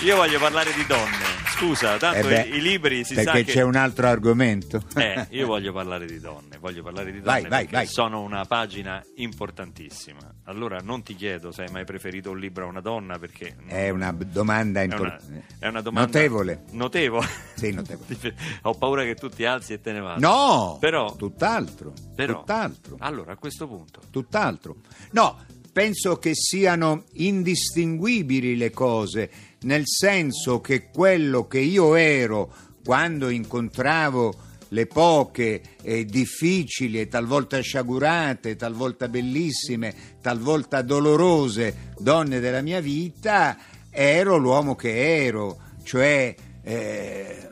Io 0.03 0.17
voglio 0.17 0.39
parlare 0.41 0.73
di 0.75 0.85
donne. 0.87 1.28
Scusa, 1.59 1.97
tanto 1.97 2.29
eh 2.29 2.45
beh, 2.45 2.49
i, 2.53 2.57
i 2.59 2.61
libri 2.61 3.05
si 3.05 3.15
sa 3.15 3.33
perché 3.33 3.53
c'è 3.53 3.63
un 3.63 3.75
altro 3.75 4.07
argomento. 4.07 4.81
Eh, 4.95 5.27
io 5.31 5.47
voglio 5.47 5.73
parlare 5.73 6.07
di 6.07 6.21
donne, 6.21 6.57
voglio 6.59 6.83
parlare 6.85 7.11
di 7.11 7.19
Vai, 7.19 7.43
donne 7.43 7.49
vai, 7.49 7.61
perché 7.63 7.75
vai. 7.77 7.87
sono 7.87 8.21
una 8.23 8.45
pagina 8.45 9.05
importantissima. 9.17 10.21
Allora 10.45 10.79
non 10.83 11.03
ti 11.03 11.17
chiedo 11.17 11.51
se 11.51 11.63
hai 11.65 11.71
mai 11.73 11.85
preferito 11.85 12.31
un 12.31 12.39
libro 12.39 12.65
a 12.65 12.69
una 12.69 12.81
donna 12.81 13.19
perché 13.19 13.57
È 13.67 13.89
una 13.91 14.13
domanda 14.13 14.81
è 14.81 14.85
importante. 14.85 15.45
è 15.59 15.67
una 15.67 15.81
domanda 15.81 16.07
Notevole. 16.07 16.63
Notevole. 16.71 17.27
Sì, 17.57 17.73
notevole. 17.73 18.07
Ho 18.63 18.75
paura 18.75 19.03
che 19.03 19.17
tu 19.17 19.29
ti 19.29 19.45
alzi 19.45 19.73
e 19.73 19.81
te 19.81 19.91
ne 19.93 20.01
vada. 20.01 20.19
No, 20.27 20.77
Però 20.81 21.17
tutt'altro. 21.17 21.93
però 22.15 22.39
Tutt'altro. 22.39 22.97
Allora, 23.01 23.33
a 23.33 23.37
questo 23.37 23.67
punto 23.67 24.01
Tutt'altro. 24.11 24.77
No, 25.11 25.37
penso 25.73 26.19
che 26.19 26.35
siano 26.35 27.03
indistinguibili 27.15 28.57
le 28.57 28.71
cose, 28.71 29.31
nel 29.63 29.83
senso 29.85 30.61
che 30.61 30.89
quello 30.91 31.47
che 31.47 31.59
io 31.59 31.95
ero 31.95 32.53
quando 32.85 33.29
incontravo 33.29 34.47
le 34.69 34.87
poche 34.87 35.63
e 35.83 36.05
difficili 36.05 37.01
e 37.01 37.09
talvolta 37.09 37.61
sciagurate, 37.61 38.57
talvolta 38.57 39.09
bellissime, 39.09 39.95
talvolta 40.21 40.83
dolorose 40.83 41.93
donne 41.99 42.41
della 42.41 42.61
mia 42.61 42.81
vita, 42.81 43.57
ero 43.91 44.37
l'uomo 44.37 44.75
che 44.75 45.25
ero, 45.25 45.59
cioè 45.83 46.35
eh, 46.63 47.49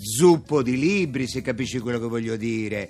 zuppo 0.00 0.62
di 0.62 0.78
libri, 0.78 1.26
se 1.26 1.42
capisci 1.42 1.78
quello 1.80 1.98
che 1.98 2.06
voglio 2.06 2.36
dire. 2.36 2.88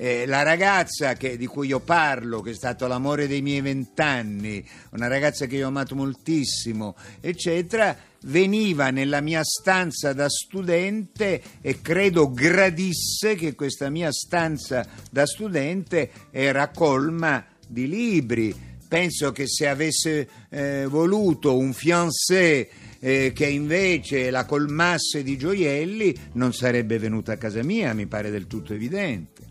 Eh, 0.00 0.26
la 0.26 0.42
ragazza 0.42 1.14
che- 1.14 1.36
di 1.36 1.46
cui 1.46 1.66
io 1.66 1.80
parlo, 1.80 2.40
che 2.40 2.52
è 2.52 2.54
stato 2.54 2.86
l'amore 2.86 3.26
dei 3.26 3.42
miei 3.42 3.60
vent'anni, 3.60 4.64
una 4.90 5.08
ragazza 5.08 5.46
che 5.46 5.56
io 5.56 5.64
ho 5.64 5.70
amato 5.70 5.96
moltissimo, 5.96 6.94
eccetera, 7.20 7.96
veniva 8.22 8.90
nella 8.90 9.20
mia 9.20 9.42
stanza 9.42 10.12
da 10.12 10.28
studente 10.28 11.42
e 11.60 11.80
credo 11.80 12.30
gradisse 12.30 13.34
che 13.34 13.56
questa 13.56 13.90
mia 13.90 14.12
stanza 14.12 14.86
da 15.10 15.26
studente 15.26 16.10
era 16.30 16.68
colma 16.68 17.44
di 17.66 17.88
libri. 17.88 18.54
Penso 18.86 19.32
che 19.32 19.48
se 19.48 19.66
avesse 19.66 20.28
eh, 20.48 20.86
voluto 20.86 21.58
un 21.58 21.72
fiancé 21.72 22.68
eh, 23.00 23.32
che 23.34 23.46
invece 23.46 24.30
la 24.30 24.44
colmasse 24.44 25.24
di 25.24 25.36
gioielli, 25.36 26.16
non 26.34 26.52
sarebbe 26.52 27.00
venuta 27.00 27.32
a 27.32 27.36
casa 27.36 27.64
mia, 27.64 27.92
mi 27.94 28.06
pare 28.06 28.30
del 28.30 28.46
tutto 28.46 28.74
evidente. 28.74 29.47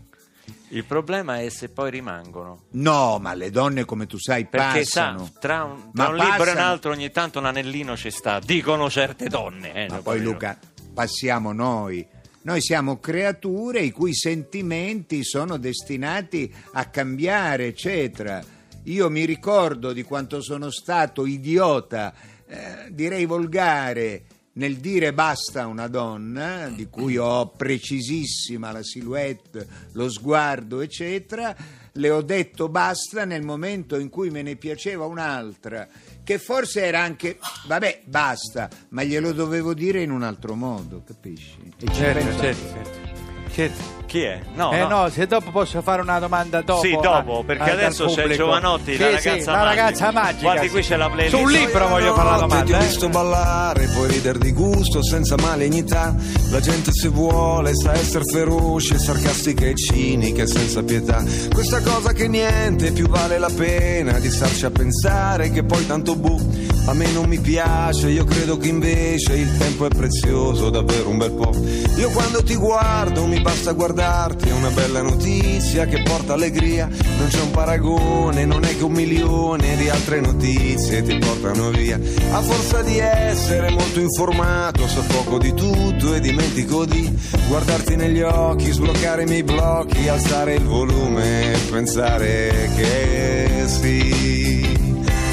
Il 0.70 0.84
problema 0.84 1.40
è 1.40 1.48
se 1.48 1.68
poi 1.68 1.90
rimangono. 1.90 2.64
No, 2.72 3.18
ma 3.18 3.34
le 3.34 3.50
donne, 3.50 3.84
come 3.84 4.06
tu 4.06 4.18
sai, 4.18 4.46
Perché 4.46 4.80
passano. 4.80 5.26
sa, 5.26 5.38
tra 5.40 5.64
un, 5.64 5.90
Ma 5.92 6.04
tra 6.04 6.12
un 6.12 6.16
libro 6.16 6.44
e 6.44 6.50
un 6.52 6.58
altro 6.58 6.90
ogni 6.92 7.10
tanto 7.10 7.38
un 7.38 7.46
anellino 7.46 7.96
ci 7.96 8.10
sta, 8.10 8.38
dicono 8.38 8.88
certe 8.90 9.28
donne. 9.28 9.72
eh, 9.74 9.88
Ma 9.88 10.00
poi. 10.02 10.20
Luca, 10.22 10.58
passiamo 10.92 11.52
noi. 11.52 12.06
Noi 12.42 12.60
siamo 12.62 12.98
creature 12.98 13.80
i 13.80 13.90
cui 13.90 14.14
sentimenti 14.14 15.24
sono 15.24 15.58
destinati 15.58 16.52
a 16.72 16.86
cambiare, 16.86 17.66
eccetera. 17.66 18.42
Io 18.84 19.10
mi 19.10 19.24
ricordo 19.26 19.92
di 19.92 20.02
quanto 20.02 20.40
sono 20.40 20.70
stato 20.70 21.26
idiota, 21.26 22.14
eh, 22.46 22.88
direi 22.90 23.26
volgare, 23.26 24.22
nel 24.58 24.78
dire 24.78 25.12
basta 25.12 25.62
a 25.62 25.66
una 25.66 25.86
donna, 25.86 26.68
di 26.68 26.88
cui 26.88 27.16
ho 27.16 27.48
precisissima 27.50 28.72
la 28.72 28.82
silhouette, 28.82 29.66
lo 29.92 30.10
sguardo, 30.10 30.80
eccetera. 30.80 31.54
Le 31.92 32.10
ho 32.10 32.22
detto 32.22 32.68
basta 32.68 33.24
nel 33.24 33.42
momento 33.42 33.98
in 33.98 34.08
cui 34.08 34.30
me 34.30 34.42
ne 34.42 34.56
piaceva 34.56 35.06
un'altra, 35.06 35.88
che 36.22 36.38
forse 36.38 36.82
era 36.84 37.00
anche, 37.00 37.38
vabbè, 37.66 38.02
basta, 38.04 38.68
ma 38.90 39.02
glielo 39.04 39.32
dovevo 39.32 39.74
dire 39.74 40.02
in 40.02 40.10
un 40.10 40.22
altro 40.22 40.54
modo, 40.54 41.02
capisci? 41.04 41.56
E 41.78 41.86
Certo, 41.92 42.40
certo, 42.40 42.46
anche. 42.46 42.54
certo. 42.54 43.52
Certo. 43.52 44.06
Chi 44.08 44.22
è? 44.22 44.40
No, 44.54 44.72
eh 44.72 44.78
no. 44.86 45.02
no, 45.02 45.08
se 45.10 45.26
dopo 45.26 45.50
posso 45.50 45.82
fare 45.82 46.00
una 46.00 46.18
domanda 46.18 46.62
dopo. 46.62 46.80
Sì, 46.80 46.96
dopo, 46.98 47.42
perché 47.44 47.68
a- 47.68 47.72
adesso 47.74 48.06
c'è. 48.06 48.26
Giovanotti, 48.28 48.94
Sì, 48.94 48.98
la 49.10 49.18
sì, 49.18 49.28
ragazza 49.28 49.50
la 49.52 49.58
magica. 49.58 49.82
ragazza 49.82 50.12
magica. 50.12 50.40
Guardi, 50.40 50.68
qui 50.70 50.82
sì. 50.82 50.88
c'è 50.88 50.96
la 50.96 51.10
playlist. 51.10 51.36
Su 51.36 51.42
un 51.42 51.50
libro 51.50 51.88
voglio 51.88 52.14
fare 52.14 52.28
la 52.30 52.36
Ti 52.38 52.42
ho 52.42 52.46
domanda. 52.46 52.78
visto 52.78 53.04
Eh? 53.04 53.08
ballare, 53.10 53.86
puoi 53.94 54.08
ridere 54.08 54.38
di 54.38 54.52
gusto 54.52 55.02
senza 55.04 55.34
malignità. 55.36 56.14
La 56.50 56.60
gente 56.60 56.90
se 56.92 57.08
vuole 57.08 57.74
sa 57.74 57.92
essere 57.92 58.24
feroce, 58.24 58.98
sarcastica 58.98 59.66
e 59.66 59.74
cinica 59.74 60.42
e 60.42 60.46
senza 60.46 60.82
pietà. 60.82 61.22
Questa 61.52 61.82
cosa 61.82 62.12
che 62.14 62.28
niente 62.28 62.92
più 62.92 63.08
vale 63.08 63.36
la 63.38 63.50
pena 63.54 64.18
di 64.18 64.30
starci 64.30 64.64
a 64.64 64.70
pensare 64.70 65.50
che 65.50 65.64
poi 65.64 65.86
tanto 65.86 66.16
bu. 66.16 66.76
A 66.86 66.94
me 66.94 67.06
non 67.12 67.26
mi 67.28 67.38
piace, 67.38 68.08
io 68.08 68.24
credo 68.24 68.56
che 68.56 68.68
invece 68.68 69.34
il 69.34 69.54
tempo 69.58 69.84
è 69.84 69.88
prezioso, 69.90 70.70
davvero 70.70 71.10
un 71.10 71.18
bel 71.18 71.32
po'. 71.32 71.52
Io 71.98 72.08
quando 72.12 72.42
ti 72.42 72.54
guardo 72.54 73.26
mi 73.26 73.38
basta 73.42 73.72
guardarti, 73.72 73.96
è 74.00 74.52
una 74.52 74.70
bella 74.70 75.02
notizia 75.02 75.86
che 75.86 76.02
porta 76.02 76.34
allegria. 76.34 76.86
Non 76.86 77.26
c'è 77.26 77.40
un 77.40 77.50
paragone, 77.50 78.44
non 78.44 78.62
è 78.64 78.76
che 78.76 78.84
un 78.84 78.92
milione 78.92 79.76
di 79.76 79.88
altre 79.88 80.20
notizie 80.20 81.02
ti 81.02 81.18
portano 81.18 81.70
via. 81.70 81.98
A 82.30 82.40
forza 82.40 82.80
di 82.82 82.98
essere 82.98 83.70
molto 83.70 83.98
informato, 83.98 84.86
so 84.86 85.02
poco 85.02 85.38
di 85.38 85.52
tutto 85.52 86.14
e 86.14 86.20
dimentico 86.20 86.84
di 86.84 87.12
guardarti 87.48 87.96
negli 87.96 88.20
occhi, 88.20 88.70
sbloccare 88.70 89.22
i 89.22 89.26
miei 89.26 89.42
blocchi, 89.42 90.06
alzare 90.06 90.54
il 90.54 90.64
volume 90.64 91.54
e 91.54 91.58
pensare 91.68 92.70
che 92.76 93.64
sì. 93.66 94.76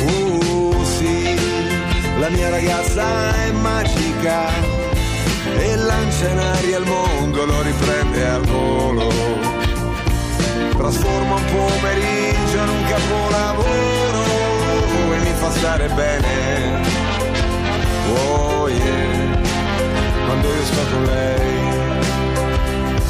Uh, 0.08 0.84
sì, 0.98 1.36
la 2.18 2.30
mia 2.30 2.50
ragazza 2.50 3.46
è 3.46 3.52
magica 3.52 4.50
e 5.58 5.76
lancia 5.76 6.30
in 6.30 6.38
aria 6.40 6.78
il 6.80 6.86
mondo, 6.86 7.46
lo 7.46 7.62
riprende 7.62 8.05
al 8.28 8.44
volo. 8.46 9.08
Trasforma 10.78 11.36
un 11.36 11.46
pomeriggio 11.46 12.58
in 12.58 12.70
un 12.70 12.84
capolavoro 12.88 14.24
e 15.14 15.18
mi 15.20 15.34
fa 15.34 15.52
stare 15.52 15.88
bene. 15.90 16.84
Oh 18.14 18.70
yeah, 18.70 19.42
quando 20.26 20.48
io 20.48 20.64
sto 20.64 20.82
con 20.92 21.04
lei. 21.06 21.85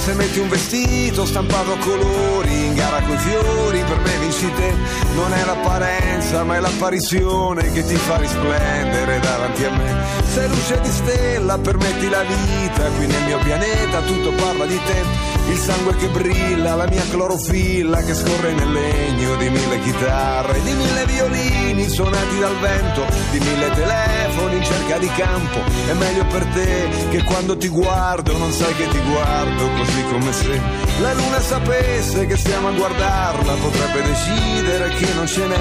Se 0.06 0.14
metti 0.14 0.38
un 0.38 0.50
vestito 0.50 1.26
stampato 1.26 1.72
a 1.72 1.78
colori 1.80 2.66
in 2.68 2.76
gara 2.76 3.02
coi 3.02 3.18
fiori, 3.18 3.84
per 3.86 3.98
me 4.02 4.18
vinci 4.20 4.54
te. 4.54 4.72
Non 5.16 5.34
è 5.34 5.44
l'apparenza, 5.44 6.44
ma 6.44 6.58
è 6.58 6.60
l'apparizione 6.60 7.72
che 7.72 7.84
ti 7.84 7.96
fa 7.96 8.18
risplendere 8.18 9.20
davanti 9.20 9.64
a 9.66 9.72
me. 9.72 9.96
Sei 10.32 10.48
luce 10.48 10.80
di 10.82 10.92
stella, 10.92 11.58
permetti 11.58 12.08
la 12.08 12.22
vita, 12.22 12.88
qui 12.90 13.08
nel 13.08 13.24
mio 13.24 13.40
pianeta 13.40 14.02
tutto 14.02 14.32
parla 14.34 14.68
di 14.68 14.80
te. 14.86 15.45
Il 15.48 15.58
sangue 15.58 15.96
che 15.96 16.08
brilla, 16.08 16.76
la 16.76 16.88
mia 16.88 17.04
clorofilla 17.10 18.02
che 18.02 18.14
scorre 18.14 18.54
nel 18.54 18.72
legno 18.72 19.36
di 19.36 19.50
mille 19.50 19.80
chitarre, 19.82 20.62
di 20.64 20.74
mille 20.74 21.06
violini 21.06 21.88
suonati 21.88 22.40
dal 22.40 22.58
vento, 22.60 23.06
di 23.32 23.40
mille 23.40 23.70
telefoni 23.72 24.58
in 24.58 24.64
cerca 24.64 24.98
di 24.98 25.08
campo. 25.16 25.60
È 25.88 25.94
meglio 25.94 26.26
per 26.26 26.46
te 26.48 26.90
che 27.10 27.24
quando 27.24 27.56
ti 27.58 27.68
guardo 27.68 28.38
non 28.38 28.52
sai 28.52 28.74
che 28.76 28.88
ti 28.88 29.00
guardo 29.00 29.70
così 29.78 30.04
come 30.12 30.34
se 30.34 30.86
la 31.02 31.14
luna 31.14 31.40
sapesse 31.42 32.26
che 32.26 32.38
stiamo 32.38 32.70
a 32.70 32.72
guardarla, 32.72 33.54
potrebbe 33.54 34.02
decidere 34.02 34.90
che 34.96 35.14
non 35.14 35.28
ce 35.28 35.46
n'è 35.46 35.60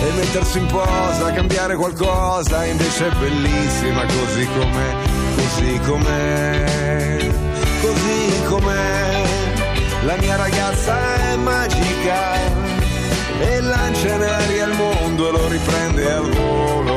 e 0.00 0.10
mettersi 0.16 0.58
in 0.58 0.66
posa, 0.66 1.32
cambiare 1.32 1.74
qualcosa, 1.76 2.64
invece 2.64 3.08
è 3.08 3.14
bellissima 3.14 4.04
così 4.04 4.46
com'è, 4.46 4.94
così 5.36 5.80
com'è, 5.86 7.30
così 7.80 8.42
com'è. 8.48 9.23
La 10.04 10.16
mia 10.18 10.36
ragazza 10.36 11.32
è 11.32 11.36
magica 11.36 12.34
e 13.40 13.60
lancia 13.62 14.14
in 14.14 14.22
aria 14.22 14.66
il 14.66 14.74
mondo 14.74 15.28
e 15.28 15.32
lo 15.32 15.48
riprende 15.48 16.12
al 16.12 16.30
volo. 16.30 16.96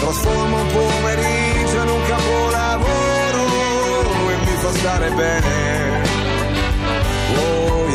Trasforma 0.00 0.56
un 0.56 0.66
pomeriggio 0.68 1.82
in 1.82 1.88
un 1.88 2.02
capolavoro 2.06 3.44
e 4.30 4.36
mi 4.46 4.56
fa 4.56 4.72
stare 4.72 5.10
bene. 5.10 6.02
Oh 7.36 7.85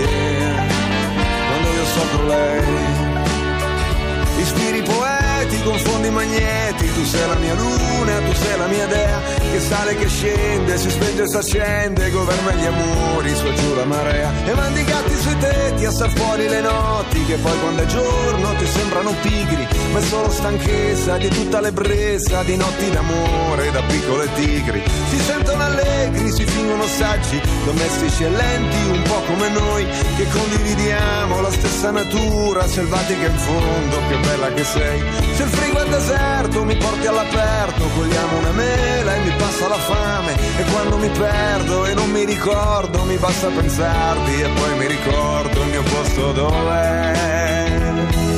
poeti, 5.61 5.63
confondi 5.63 6.09
magneti, 6.09 6.93
tu 6.93 7.05
sei 7.05 7.27
la 7.27 7.35
mia 7.35 7.53
luna, 7.53 8.19
tu 8.25 8.33
sei 8.33 8.57
la 8.57 8.67
mia 8.67 8.87
dea, 8.87 9.21
che 9.51 9.59
sale, 9.59 9.95
che 9.95 10.07
scende, 10.07 10.77
si 10.77 10.89
spenge 10.89 11.23
e 11.23 11.27
si 11.27 11.37
accende, 11.37 12.09
governa 12.09 12.51
gli 12.53 12.65
amori, 12.65 13.35
su 13.35 13.53
giù 13.53 13.75
la 13.75 13.85
marea, 13.85 14.31
e 14.45 14.53
mandi 14.53 14.81
i 14.81 14.83
gatti 14.83 15.15
sui 15.15 15.37
tetti 15.37 15.85
a 15.85 15.91
star 15.91 16.09
fuori 16.09 16.47
le 16.47 16.61
notti, 16.61 17.25
che 17.25 17.35
poi 17.35 17.59
quando 17.59 17.83
è 17.83 17.85
giorno 17.85 18.55
ti 18.55 18.65
sembrano 18.65 19.13
pigri, 19.21 19.67
ma 19.91 19.99
è 19.99 20.03
solo 20.03 20.29
stanchezza 20.29 21.17
di 21.17 21.27
tutta 21.27 21.59
l'ebbrezza, 21.59 22.43
di 22.43 22.55
notti 22.55 22.89
d'amore, 22.89 23.71
da 23.71 23.81
piccole 23.83 24.27
tigri, 24.35 24.81
si 25.09 25.19
sentono 25.19 25.63
allegri, 25.63 26.31
si 26.31 26.45
fingono 26.45 26.85
saggi, 26.85 27.41
domestici 27.65 28.23
e 28.23 28.29
lenti, 28.29 28.89
un 28.89 29.01
po' 29.03 29.21
come 29.27 29.49
noi, 29.49 29.85
che 30.15 30.27
condividiamo 30.27 31.41
la 31.41 31.51
stessa 31.51 31.91
natura, 31.91 32.67
selvatica 32.67 33.27
in 33.27 33.37
fondo, 33.37 33.97
che 34.07 34.17
bella 34.17 34.53
che 34.53 34.63
sei. 34.63 35.03
Se 35.35 35.43
il 35.43 35.49
frigo 35.49 35.79
è 35.79 35.89
deserto 35.89 36.63
mi 36.63 36.75
porti 36.77 37.07
all'aperto, 37.07 37.83
cogliamo 37.95 38.37
una 38.37 38.51
mela 38.51 39.15
e 39.15 39.19
mi 39.19 39.35
passa 39.35 39.67
la 39.67 39.79
fame. 39.79 40.35
E 40.57 40.63
quando 40.71 40.97
mi 40.97 41.09
perdo 41.09 41.85
e 41.85 41.93
non 41.93 42.09
mi 42.11 42.25
ricordo, 42.25 43.03
mi 43.03 43.17
basta 43.17 43.47
pensarti 43.47 44.41
e 44.41 44.49
poi 44.49 44.77
mi 44.77 44.87
ricordo 44.87 45.61
il 45.61 45.69
mio 45.69 45.83
posto 45.83 46.31
dov'è. 46.31 48.30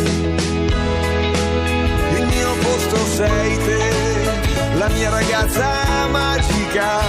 Mia 4.93 5.10
ragazza 5.10 6.08
magica, 6.10 6.99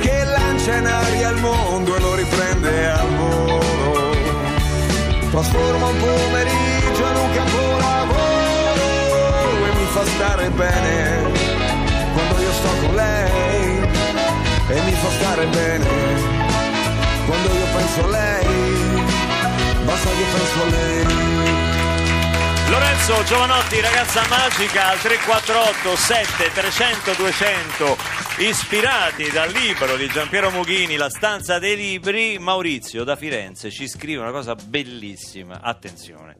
che 0.00 0.24
lancia 0.24 0.76
in 0.76 0.86
aria 0.86 1.28
il 1.30 1.40
mondo 1.40 1.96
e 1.96 2.00
lo 2.00 2.14
riprende 2.14 2.88
al 2.88 3.08
volo. 3.16 4.16
Trasforma 5.30 5.86
un 5.86 5.96
pomeriggio 5.98 7.06
in 7.06 7.16
un 7.16 7.30
capolavoro 7.34 8.26
e 9.66 9.74
mi 9.76 9.86
fa 9.92 10.04
stare 10.04 10.50
bene 10.50 11.30
quando 12.12 12.40
io 12.40 12.52
sto 12.52 12.68
con 12.80 12.94
lei. 12.94 13.36
E 14.70 14.80
mi 14.82 14.92
fa 14.92 15.08
stare 15.18 15.46
bene 15.46 15.86
quando 17.24 17.48
io 17.48 17.66
penso 17.74 18.04
a 18.04 18.08
lei 18.08 18.46
basta 19.84 20.08
che 20.10 20.24
penso 20.34 20.62
a 20.62 20.66
lei 20.76 21.77
Lorenzo 22.70 23.24
Giovanotti, 23.24 23.80
ragazza 23.80 24.26
magica 24.28 24.90
al 24.90 24.98
348 24.98 25.96
7300 25.96 27.14
200 27.14 27.96
ispirati 28.40 29.30
dal 29.30 29.50
libro 29.50 29.96
di 29.96 30.06
Giampiero 30.08 30.50
Mughini 30.50 30.96
La 30.96 31.08
stanza 31.08 31.58
dei 31.58 31.76
libri 31.76 32.38
Maurizio 32.38 33.04
da 33.04 33.16
Firenze 33.16 33.70
ci 33.70 33.88
scrive 33.88 34.20
una 34.20 34.32
cosa 34.32 34.54
bellissima 34.54 35.60
attenzione 35.62 36.36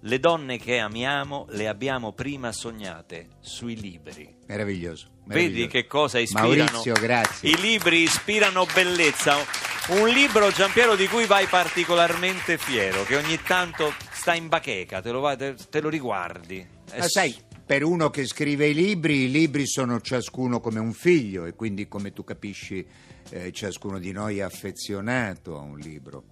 le 0.00 0.18
donne 0.20 0.58
che 0.58 0.78
amiamo 0.78 1.46
le 1.50 1.66
abbiamo 1.66 2.12
prima 2.12 2.52
sognate 2.52 3.28
sui 3.40 3.74
libri 3.74 4.32
Meraviglioso. 4.46 5.06
Vedi 5.24 5.40
meraviglioso. 5.40 5.68
che 5.70 5.86
cosa 5.86 6.18
ispirano? 6.18 6.54
Maurizio, 6.54 6.92
grazie. 6.94 7.48
I 7.48 7.56
libri 7.56 8.02
ispirano 8.02 8.66
bellezza. 8.74 9.36
Un 9.88 10.08
libro, 10.08 10.50
Giampiero, 10.50 10.94
di 10.94 11.08
cui 11.08 11.24
vai 11.24 11.46
particolarmente 11.46 12.58
fiero, 12.58 13.02
che 13.04 13.16
ogni 13.16 13.40
tanto 13.42 13.94
sta 14.22 14.34
in 14.34 14.46
bacheca, 14.46 15.00
te 15.00 15.10
lo, 15.10 15.18
vai- 15.18 15.36
te- 15.36 15.56
te 15.68 15.80
lo 15.80 15.88
riguardi. 15.88 16.64
Ma 16.96 17.08
sai, 17.08 17.34
per 17.66 17.82
uno 17.82 18.08
che 18.08 18.24
scrive 18.24 18.68
i 18.68 18.74
libri, 18.74 19.24
i 19.24 19.30
libri 19.32 19.66
sono 19.66 20.00
ciascuno 20.00 20.60
come 20.60 20.78
un 20.78 20.92
figlio 20.92 21.44
e 21.44 21.54
quindi 21.54 21.88
come 21.88 22.12
tu 22.12 22.22
capisci 22.22 22.86
eh, 23.30 23.50
ciascuno 23.50 23.98
di 23.98 24.12
noi 24.12 24.38
è 24.38 24.42
affezionato 24.42 25.58
a 25.58 25.62
un 25.62 25.76
libro. 25.76 26.22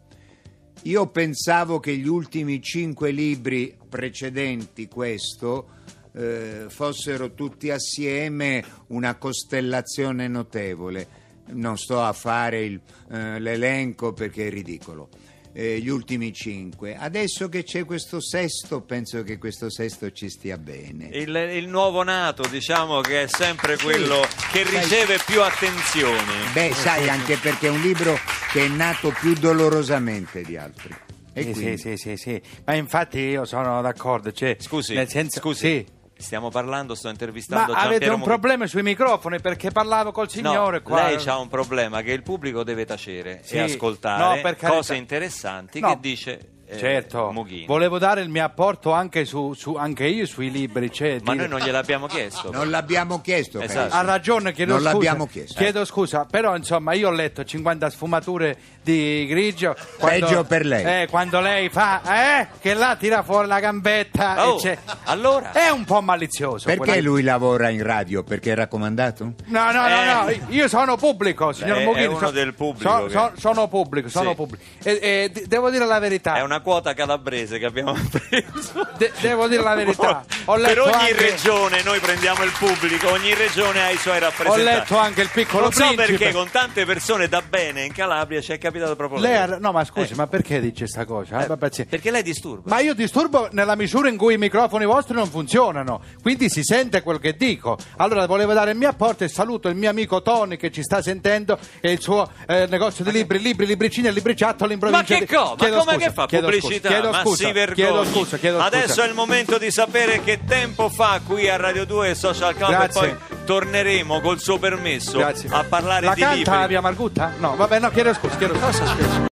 Io 0.82 1.08
pensavo 1.08 1.80
che 1.80 1.96
gli 1.96 2.06
ultimi 2.06 2.62
cinque 2.62 3.10
libri 3.10 3.76
precedenti 3.88 4.86
questo 4.86 5.78
eh, 6.12 6.66
fossero 6.68 7.34
tutti 7.34 7.70
assieme 7.70 8.64
una 8.88 9.16
costellazione 9.16 10.28
notevole. 10.28 11.18
Non 11.54 11.76
sto 11.76 12.00
a 12.00 12.12
fare 12.12 12.62
il- 12.62 12.80
eh, 13.10 13.40
l'elenco 13.40 14.12
perché 14.12 14.46
è 14.46 14.50
ridicolo. 14.50 15.08
Eh, 15.52 15.80
gli 15.80 15.88
ultimi 15.88 16.32
cinque. 16.32 16.96
Adesso 16.96 17.48
che 17.48 17.64
c'è 17.64 17.84
questo 17.84 18.20
sesto, 18.20 18.82
penso 18.82 19.24
che 19.24 19.36
questo 19.36 19.68
sesto 19.68 20.12
ci 20.12 20.28
stia 20.28 20.56
bene. 20.56 21.08
Il, 21.12 21.34
il 21.54 21.66
nuovo 21.68 22.04
nato, 22.04 22.46
diciamo 22.48 23.00
che 23.00 23.22
è 23.22 23.26
sempre 23.26 23.76
quello 23.76 24.20
che 24.52 24.64
Sai- 24.64 24.80
riceve 24.80 25.18
più 25.26 25.42
attenzioni. 25.42 26.32
Beh, 26.52 26.72
sai, 26.74 27.08
anche 27.08 27.36
perché 27.36 27.66
è 27.66 27.70
un 27.70 27.80
libro 27.80 28.16
che 28.52 28.64
è 28.64 28.68
nato 28.68 29.12
più 29.18 29.34
dolorosamente 29.34 30.42
di 30.42 30.56
altri. 30.56 30.94
E 31.32 31.42
Sì, 31.42 31.54
sì, 31.54 31.76
sì, 31.76 31.96
sì, 31.96 32.16
sì. 32.16 32.42
Ma 32.64 32.74
infatti 32.74 33.18
io 33.18 33.44
sono 33.44 33.80
d'accordo. 33.82 34.32
Cioè, 34.32 34.56
Scusi, 34.60 34.94
nel 34.94 35.08
senso, 35.08 35.40
scusi, 35.40 35.58
sì. 35.58 35.86
Stiamo 36.22 36.48
parlando, 36.50 36.94
sto 36.94 37.06
Ma 37.06 37.12
intervistando 37.12 37.72
avete 37.72 37.80
Giampiero 37.88 38.14
un 38.14 38.18
Mughini. 38.20 38.38
problema 38.38 38.66
sui 38.66 38.82
microfoni 38.82 39.40
perché 39.40 39.70
parlavo 39.70 40.12
col 40.12 40.28
signore 40.30 40.76
No, 40.78 40.82
qua. 40.82 41.04
lei 41.06 41.26
ha 41.26 41.38
un 41.38 41.48
problema 41.48 42.02
che 42.02 42.12
il 42.12 42.22
pubblico 42.22 42.62
deve 42.64 42.84
tacere 42.84 43.40
Sì. 43.44 43.56
e 43.56 43.60
ascoltare 43.60 44.22
No, 44.22 44.32
per 44.42 44.56
carità. 44.56 44.68
cose 44.68 44.94
interessanti 44.94 45.80
No. 45.80 45.88
che 45.94 45.98
dice 46.00 46.48
eh, 46.70 46.78
Certo, 46.78 47.30
Mughini. 47.32 47.66
volevo 47.66 47.98
dare 47.98 48.20
il 48.22 48.28
mio 48.28 48.44
apporto 48.44 48.92
anche, 48.92 49.24
su, 49.24 49.52
su- 49.54 49.74
anche 49.74 50.06
io 50.06 50.26
sui 50.26 50.50
libri. 50.50 50.92
Cioè, 50.92 51.18
Ma 51.22 51.32
dire- 51.32 51.46
noi 51.46 51.58
non 51.58 51.66
gliel'abbiamo 51.66 52.06
chiesto. 52.06 52.50
Non 52.52 52.70
l'abbiamo 52.70 53.20
chiesto. 53.20 53.60
Esatto. 53.60 53.94
Ha 53.94 54.02
ragione, 54.02 54.52
chiedo 54.52 54.72
Non 54.72 54.80
scusa. 54.82 54.92
l'abbiamo 54.92 55.26
chiesto. 55.26 55.58
Chiedo 55.58 55.84
scusa, 55.84 56.26
però 56.30 56.56
insomma 56.56 56.92
io 56.94 57.08
ho 57.08 57.12
letto 57.12 57.44
50 57.44 57.90
sfumature 57.90 58.56
di 58.82 59.26
grigio. 59.28 59.74
Peggio 59.98 60.44
per 60.44 60.64
lei. 60.64 61.02
Eh, 61.02 61.06
quando 61.08 61.40
lei 61.40 61.68
fa, 61.68 62.00
eh, 62.40 62.46
che 62.60 62.74
là 62.74 62.96
tira 62.96 63.22
fuori 63.22 63.46
la 63.48 63.60
gambetta. 63.60 64.48
Oh, 64.48 64.56
e 64.56 64.60
c'è- 64.60 64.78
allora? 65.04 65.52
È 65.52 65.68
un 65.70 65.84
po' 65.84 66.00
malizioso. 66.00 66.66
Perché 66.66 66.78
quella- 66.84 67.00
lui 67.02 67.22
lavora 67.22 67.68
in 67.68 67.82
radio? 67.82 68.22
Perché 68.22 68.52
è 68.52 68.54
raccomandato? 68.54 69.32
No, 69.46 69.72
no, 69.72 69.88
no, 69.88 70.04
no, 70.04 70.28
Eh. 70.28 70.40
io 70.48 70.68
sono 70.68 70.96
pubblico, 70.96 71.52
signor 71.52 71.78
È- 71.78 71.80
è 71.82 71.84
Mughini. 71.84 72.06
uno 72.06 72.18
so- 72.18 72.30
del 72.30 72.54
pubblico 72.54 72.90
so- 72.90 73.04
che- 73.06 73.10
so- 73.12 73.32
sono 73.36 73.68
pubblico, 73.68 74.08
sono 74.08 74.30
Sì. 74.30 74.34
pubblico. 74.36 74.62
E, 74.82 74.98
e 75.32 75.44
devo 75.46 75.70
dire 75.70 75.84
la 75.86 75.98
verità. 75.98 76.36
È 76.36 76.42
una 76.42 76.59
quota 76.60 76.94
calabrese 76.94 77.58
che 77.58 77.66
abbiamo 77.66 77.92
preso. 78.10 78.86
De- 78.96 79.12
devo 79.20 79.48
dire 79.48 79.62
la 79.62 79.74
verità. 79.74 80.24
Ho 80.46 80.54
per 80.54 80.60
letto 80.62 80.82
ogni 80.84 80.92
anche- 80.94 81.14
regione 81.14 81.82
noi 81.82 81.98
prendiamo 82.00 82.42
il 82.44 82.52
pubblico, 82.58 83.10
ogni 83.10 83.34
regione 83.34 83.82
ha 83.82 83.90
i 83.90 83.96
suoi 83.96 84.16
Ho 84.16 84.20
rappresentanti. 84.20 84.64
letto 84.64 84.96
anche 84.98 85.20
il 85.22 85.30
piccolo 85.32 85.62
non 85.64 85.72
so 85.72 85.80
principe. 85.84 86.06
perché 86.06 86.32
con 86.32 86.48
tante 86.50 86.84
persone 86.84 87.28
da 87.28 87.42
bene 87.42 87.84
in 87.84 87.92
Calabria 87.92 88.40
ci 88.40 88.52
è 88.52 88.58
capitato 88.58 88.96
proprio 88.96 89.20
Lei 89.20 89.48
lei. 89.48 89.60
no, 89.60 89.72
ma 89.72 89.84
scusi, 89.84 90.12
Eh. 90.12 90.16
ma 90.16 90.26
perché 90.26 90.60
dice 90.60 90.86
sta 90.86 91.04
cosa? 91.04 91.46
Eh, 91.46 91.52
Eh, 91.52 91.86
perché 91.86 92.10
lei 92.10 92.22
disturba. 92.22 92.62
Ma 92.74 92.80
io 92.80 92.94
disturbo 92.94 93.48
nella 93.52 93.74
misura 93.76 94.08
in 94.08 94.16
cui 94.16 94.34
i 94.34 94.38
microfoni 94.38 94.84
vostri 94.84 95.14
non 95.14 95.26
funzionano, 95.28 96.02
quindi 96.22 96.48
si 96.48 96.62
sente 96.62 97.02
quel 97.02 97.18
che 97.20 97.34
dico. 97.36 97.78
Allora 97.96 98.26
volevo 98.26 98.52
dare 98.52 98.72
il 98.72 98.76
mio 98.76 98.88
apporto 98.88 99.24
e 99.24 99.28
saluto 99.28 99.68
il 99.68 99.76
mio 99.76 99.90
amico 99.90 100.22
Tony 100.22 100.56
che 100.56 100.70
ci 100.70 100.82
sta 100.82 101.02
sentendo 101.02 101.58
e 101.80 101.92
il 101.92 102.00
suo 102.00 102.28
eh, 102.46 102.66
negozio 102.68 103.04
di 103.04 103.12
libri, 103.12 103.38
libri, 103.40 103.66
libricini 103.66 104.08
e 104.08 104.10
libriciattolo 104.12 104.72
in 104.72 104.78
Ma 104.80 104.88
provincia 104.88 105.14
che 105.14 105.20
di... 105.20 105.34
cosa? 105.34 105.54
Ma 105.58 105.68
come 105.78 105.82
scusa, 105.94 105.96
che 105.96 106.10
fa 106.12 106.26
chiedo 106.26 106.49
pubblicità? 106.58 106.88
Chiedo 106.88 107.10
Ma 107.10 107.20
scusa, 107.20 107.46
si 107.46 107.52
vergogni. 107.52 107.74
chiedo 107.88 108.04
scusa, 108.04 108.36
chiedo 108.38 108.56
scusa. 108.56 108.66
Adesso 108.68 109.02
è 109.02 109.06
il 109.08 109.14
momento 109.14 109.58
di 109.58 109.70
sapere 109.70 110.22
che 110.22 110.40
tempo 110.46 110.88
fa 110.88 111.20
qui 111.26 111.48
a 111.48 111.56
Radio 111.56 111.84
2 111.86 112.10
e 112.10 112.14
Social 112.14 112.54
Club 112.54 112.70
Grazie. 112.70 113.00
e 113.08 113.14
poi 113.14 113.38
torneremo 113.44 114.20
col 114.20 114.38
suo 114.40 114.58
permesso 114.58 115.18
Grazie. 115.18 115.48
a 115.52 115.64
parlare 115.64 116.06
La 116.06 116.14
di 116.14 116.20
canta 116.20 116.52
libri. 116.54 116.68
via 116.68 116.80
Margutta? 116.80 117.32
No, 117.38 117.56
vabbè, 117.56 117.78
no, 117.78 117.90
chiedo 117.90 118.12
scusa, 118.14 118.36
chiedo 118.36 118.54
scusa. 118.56 119.28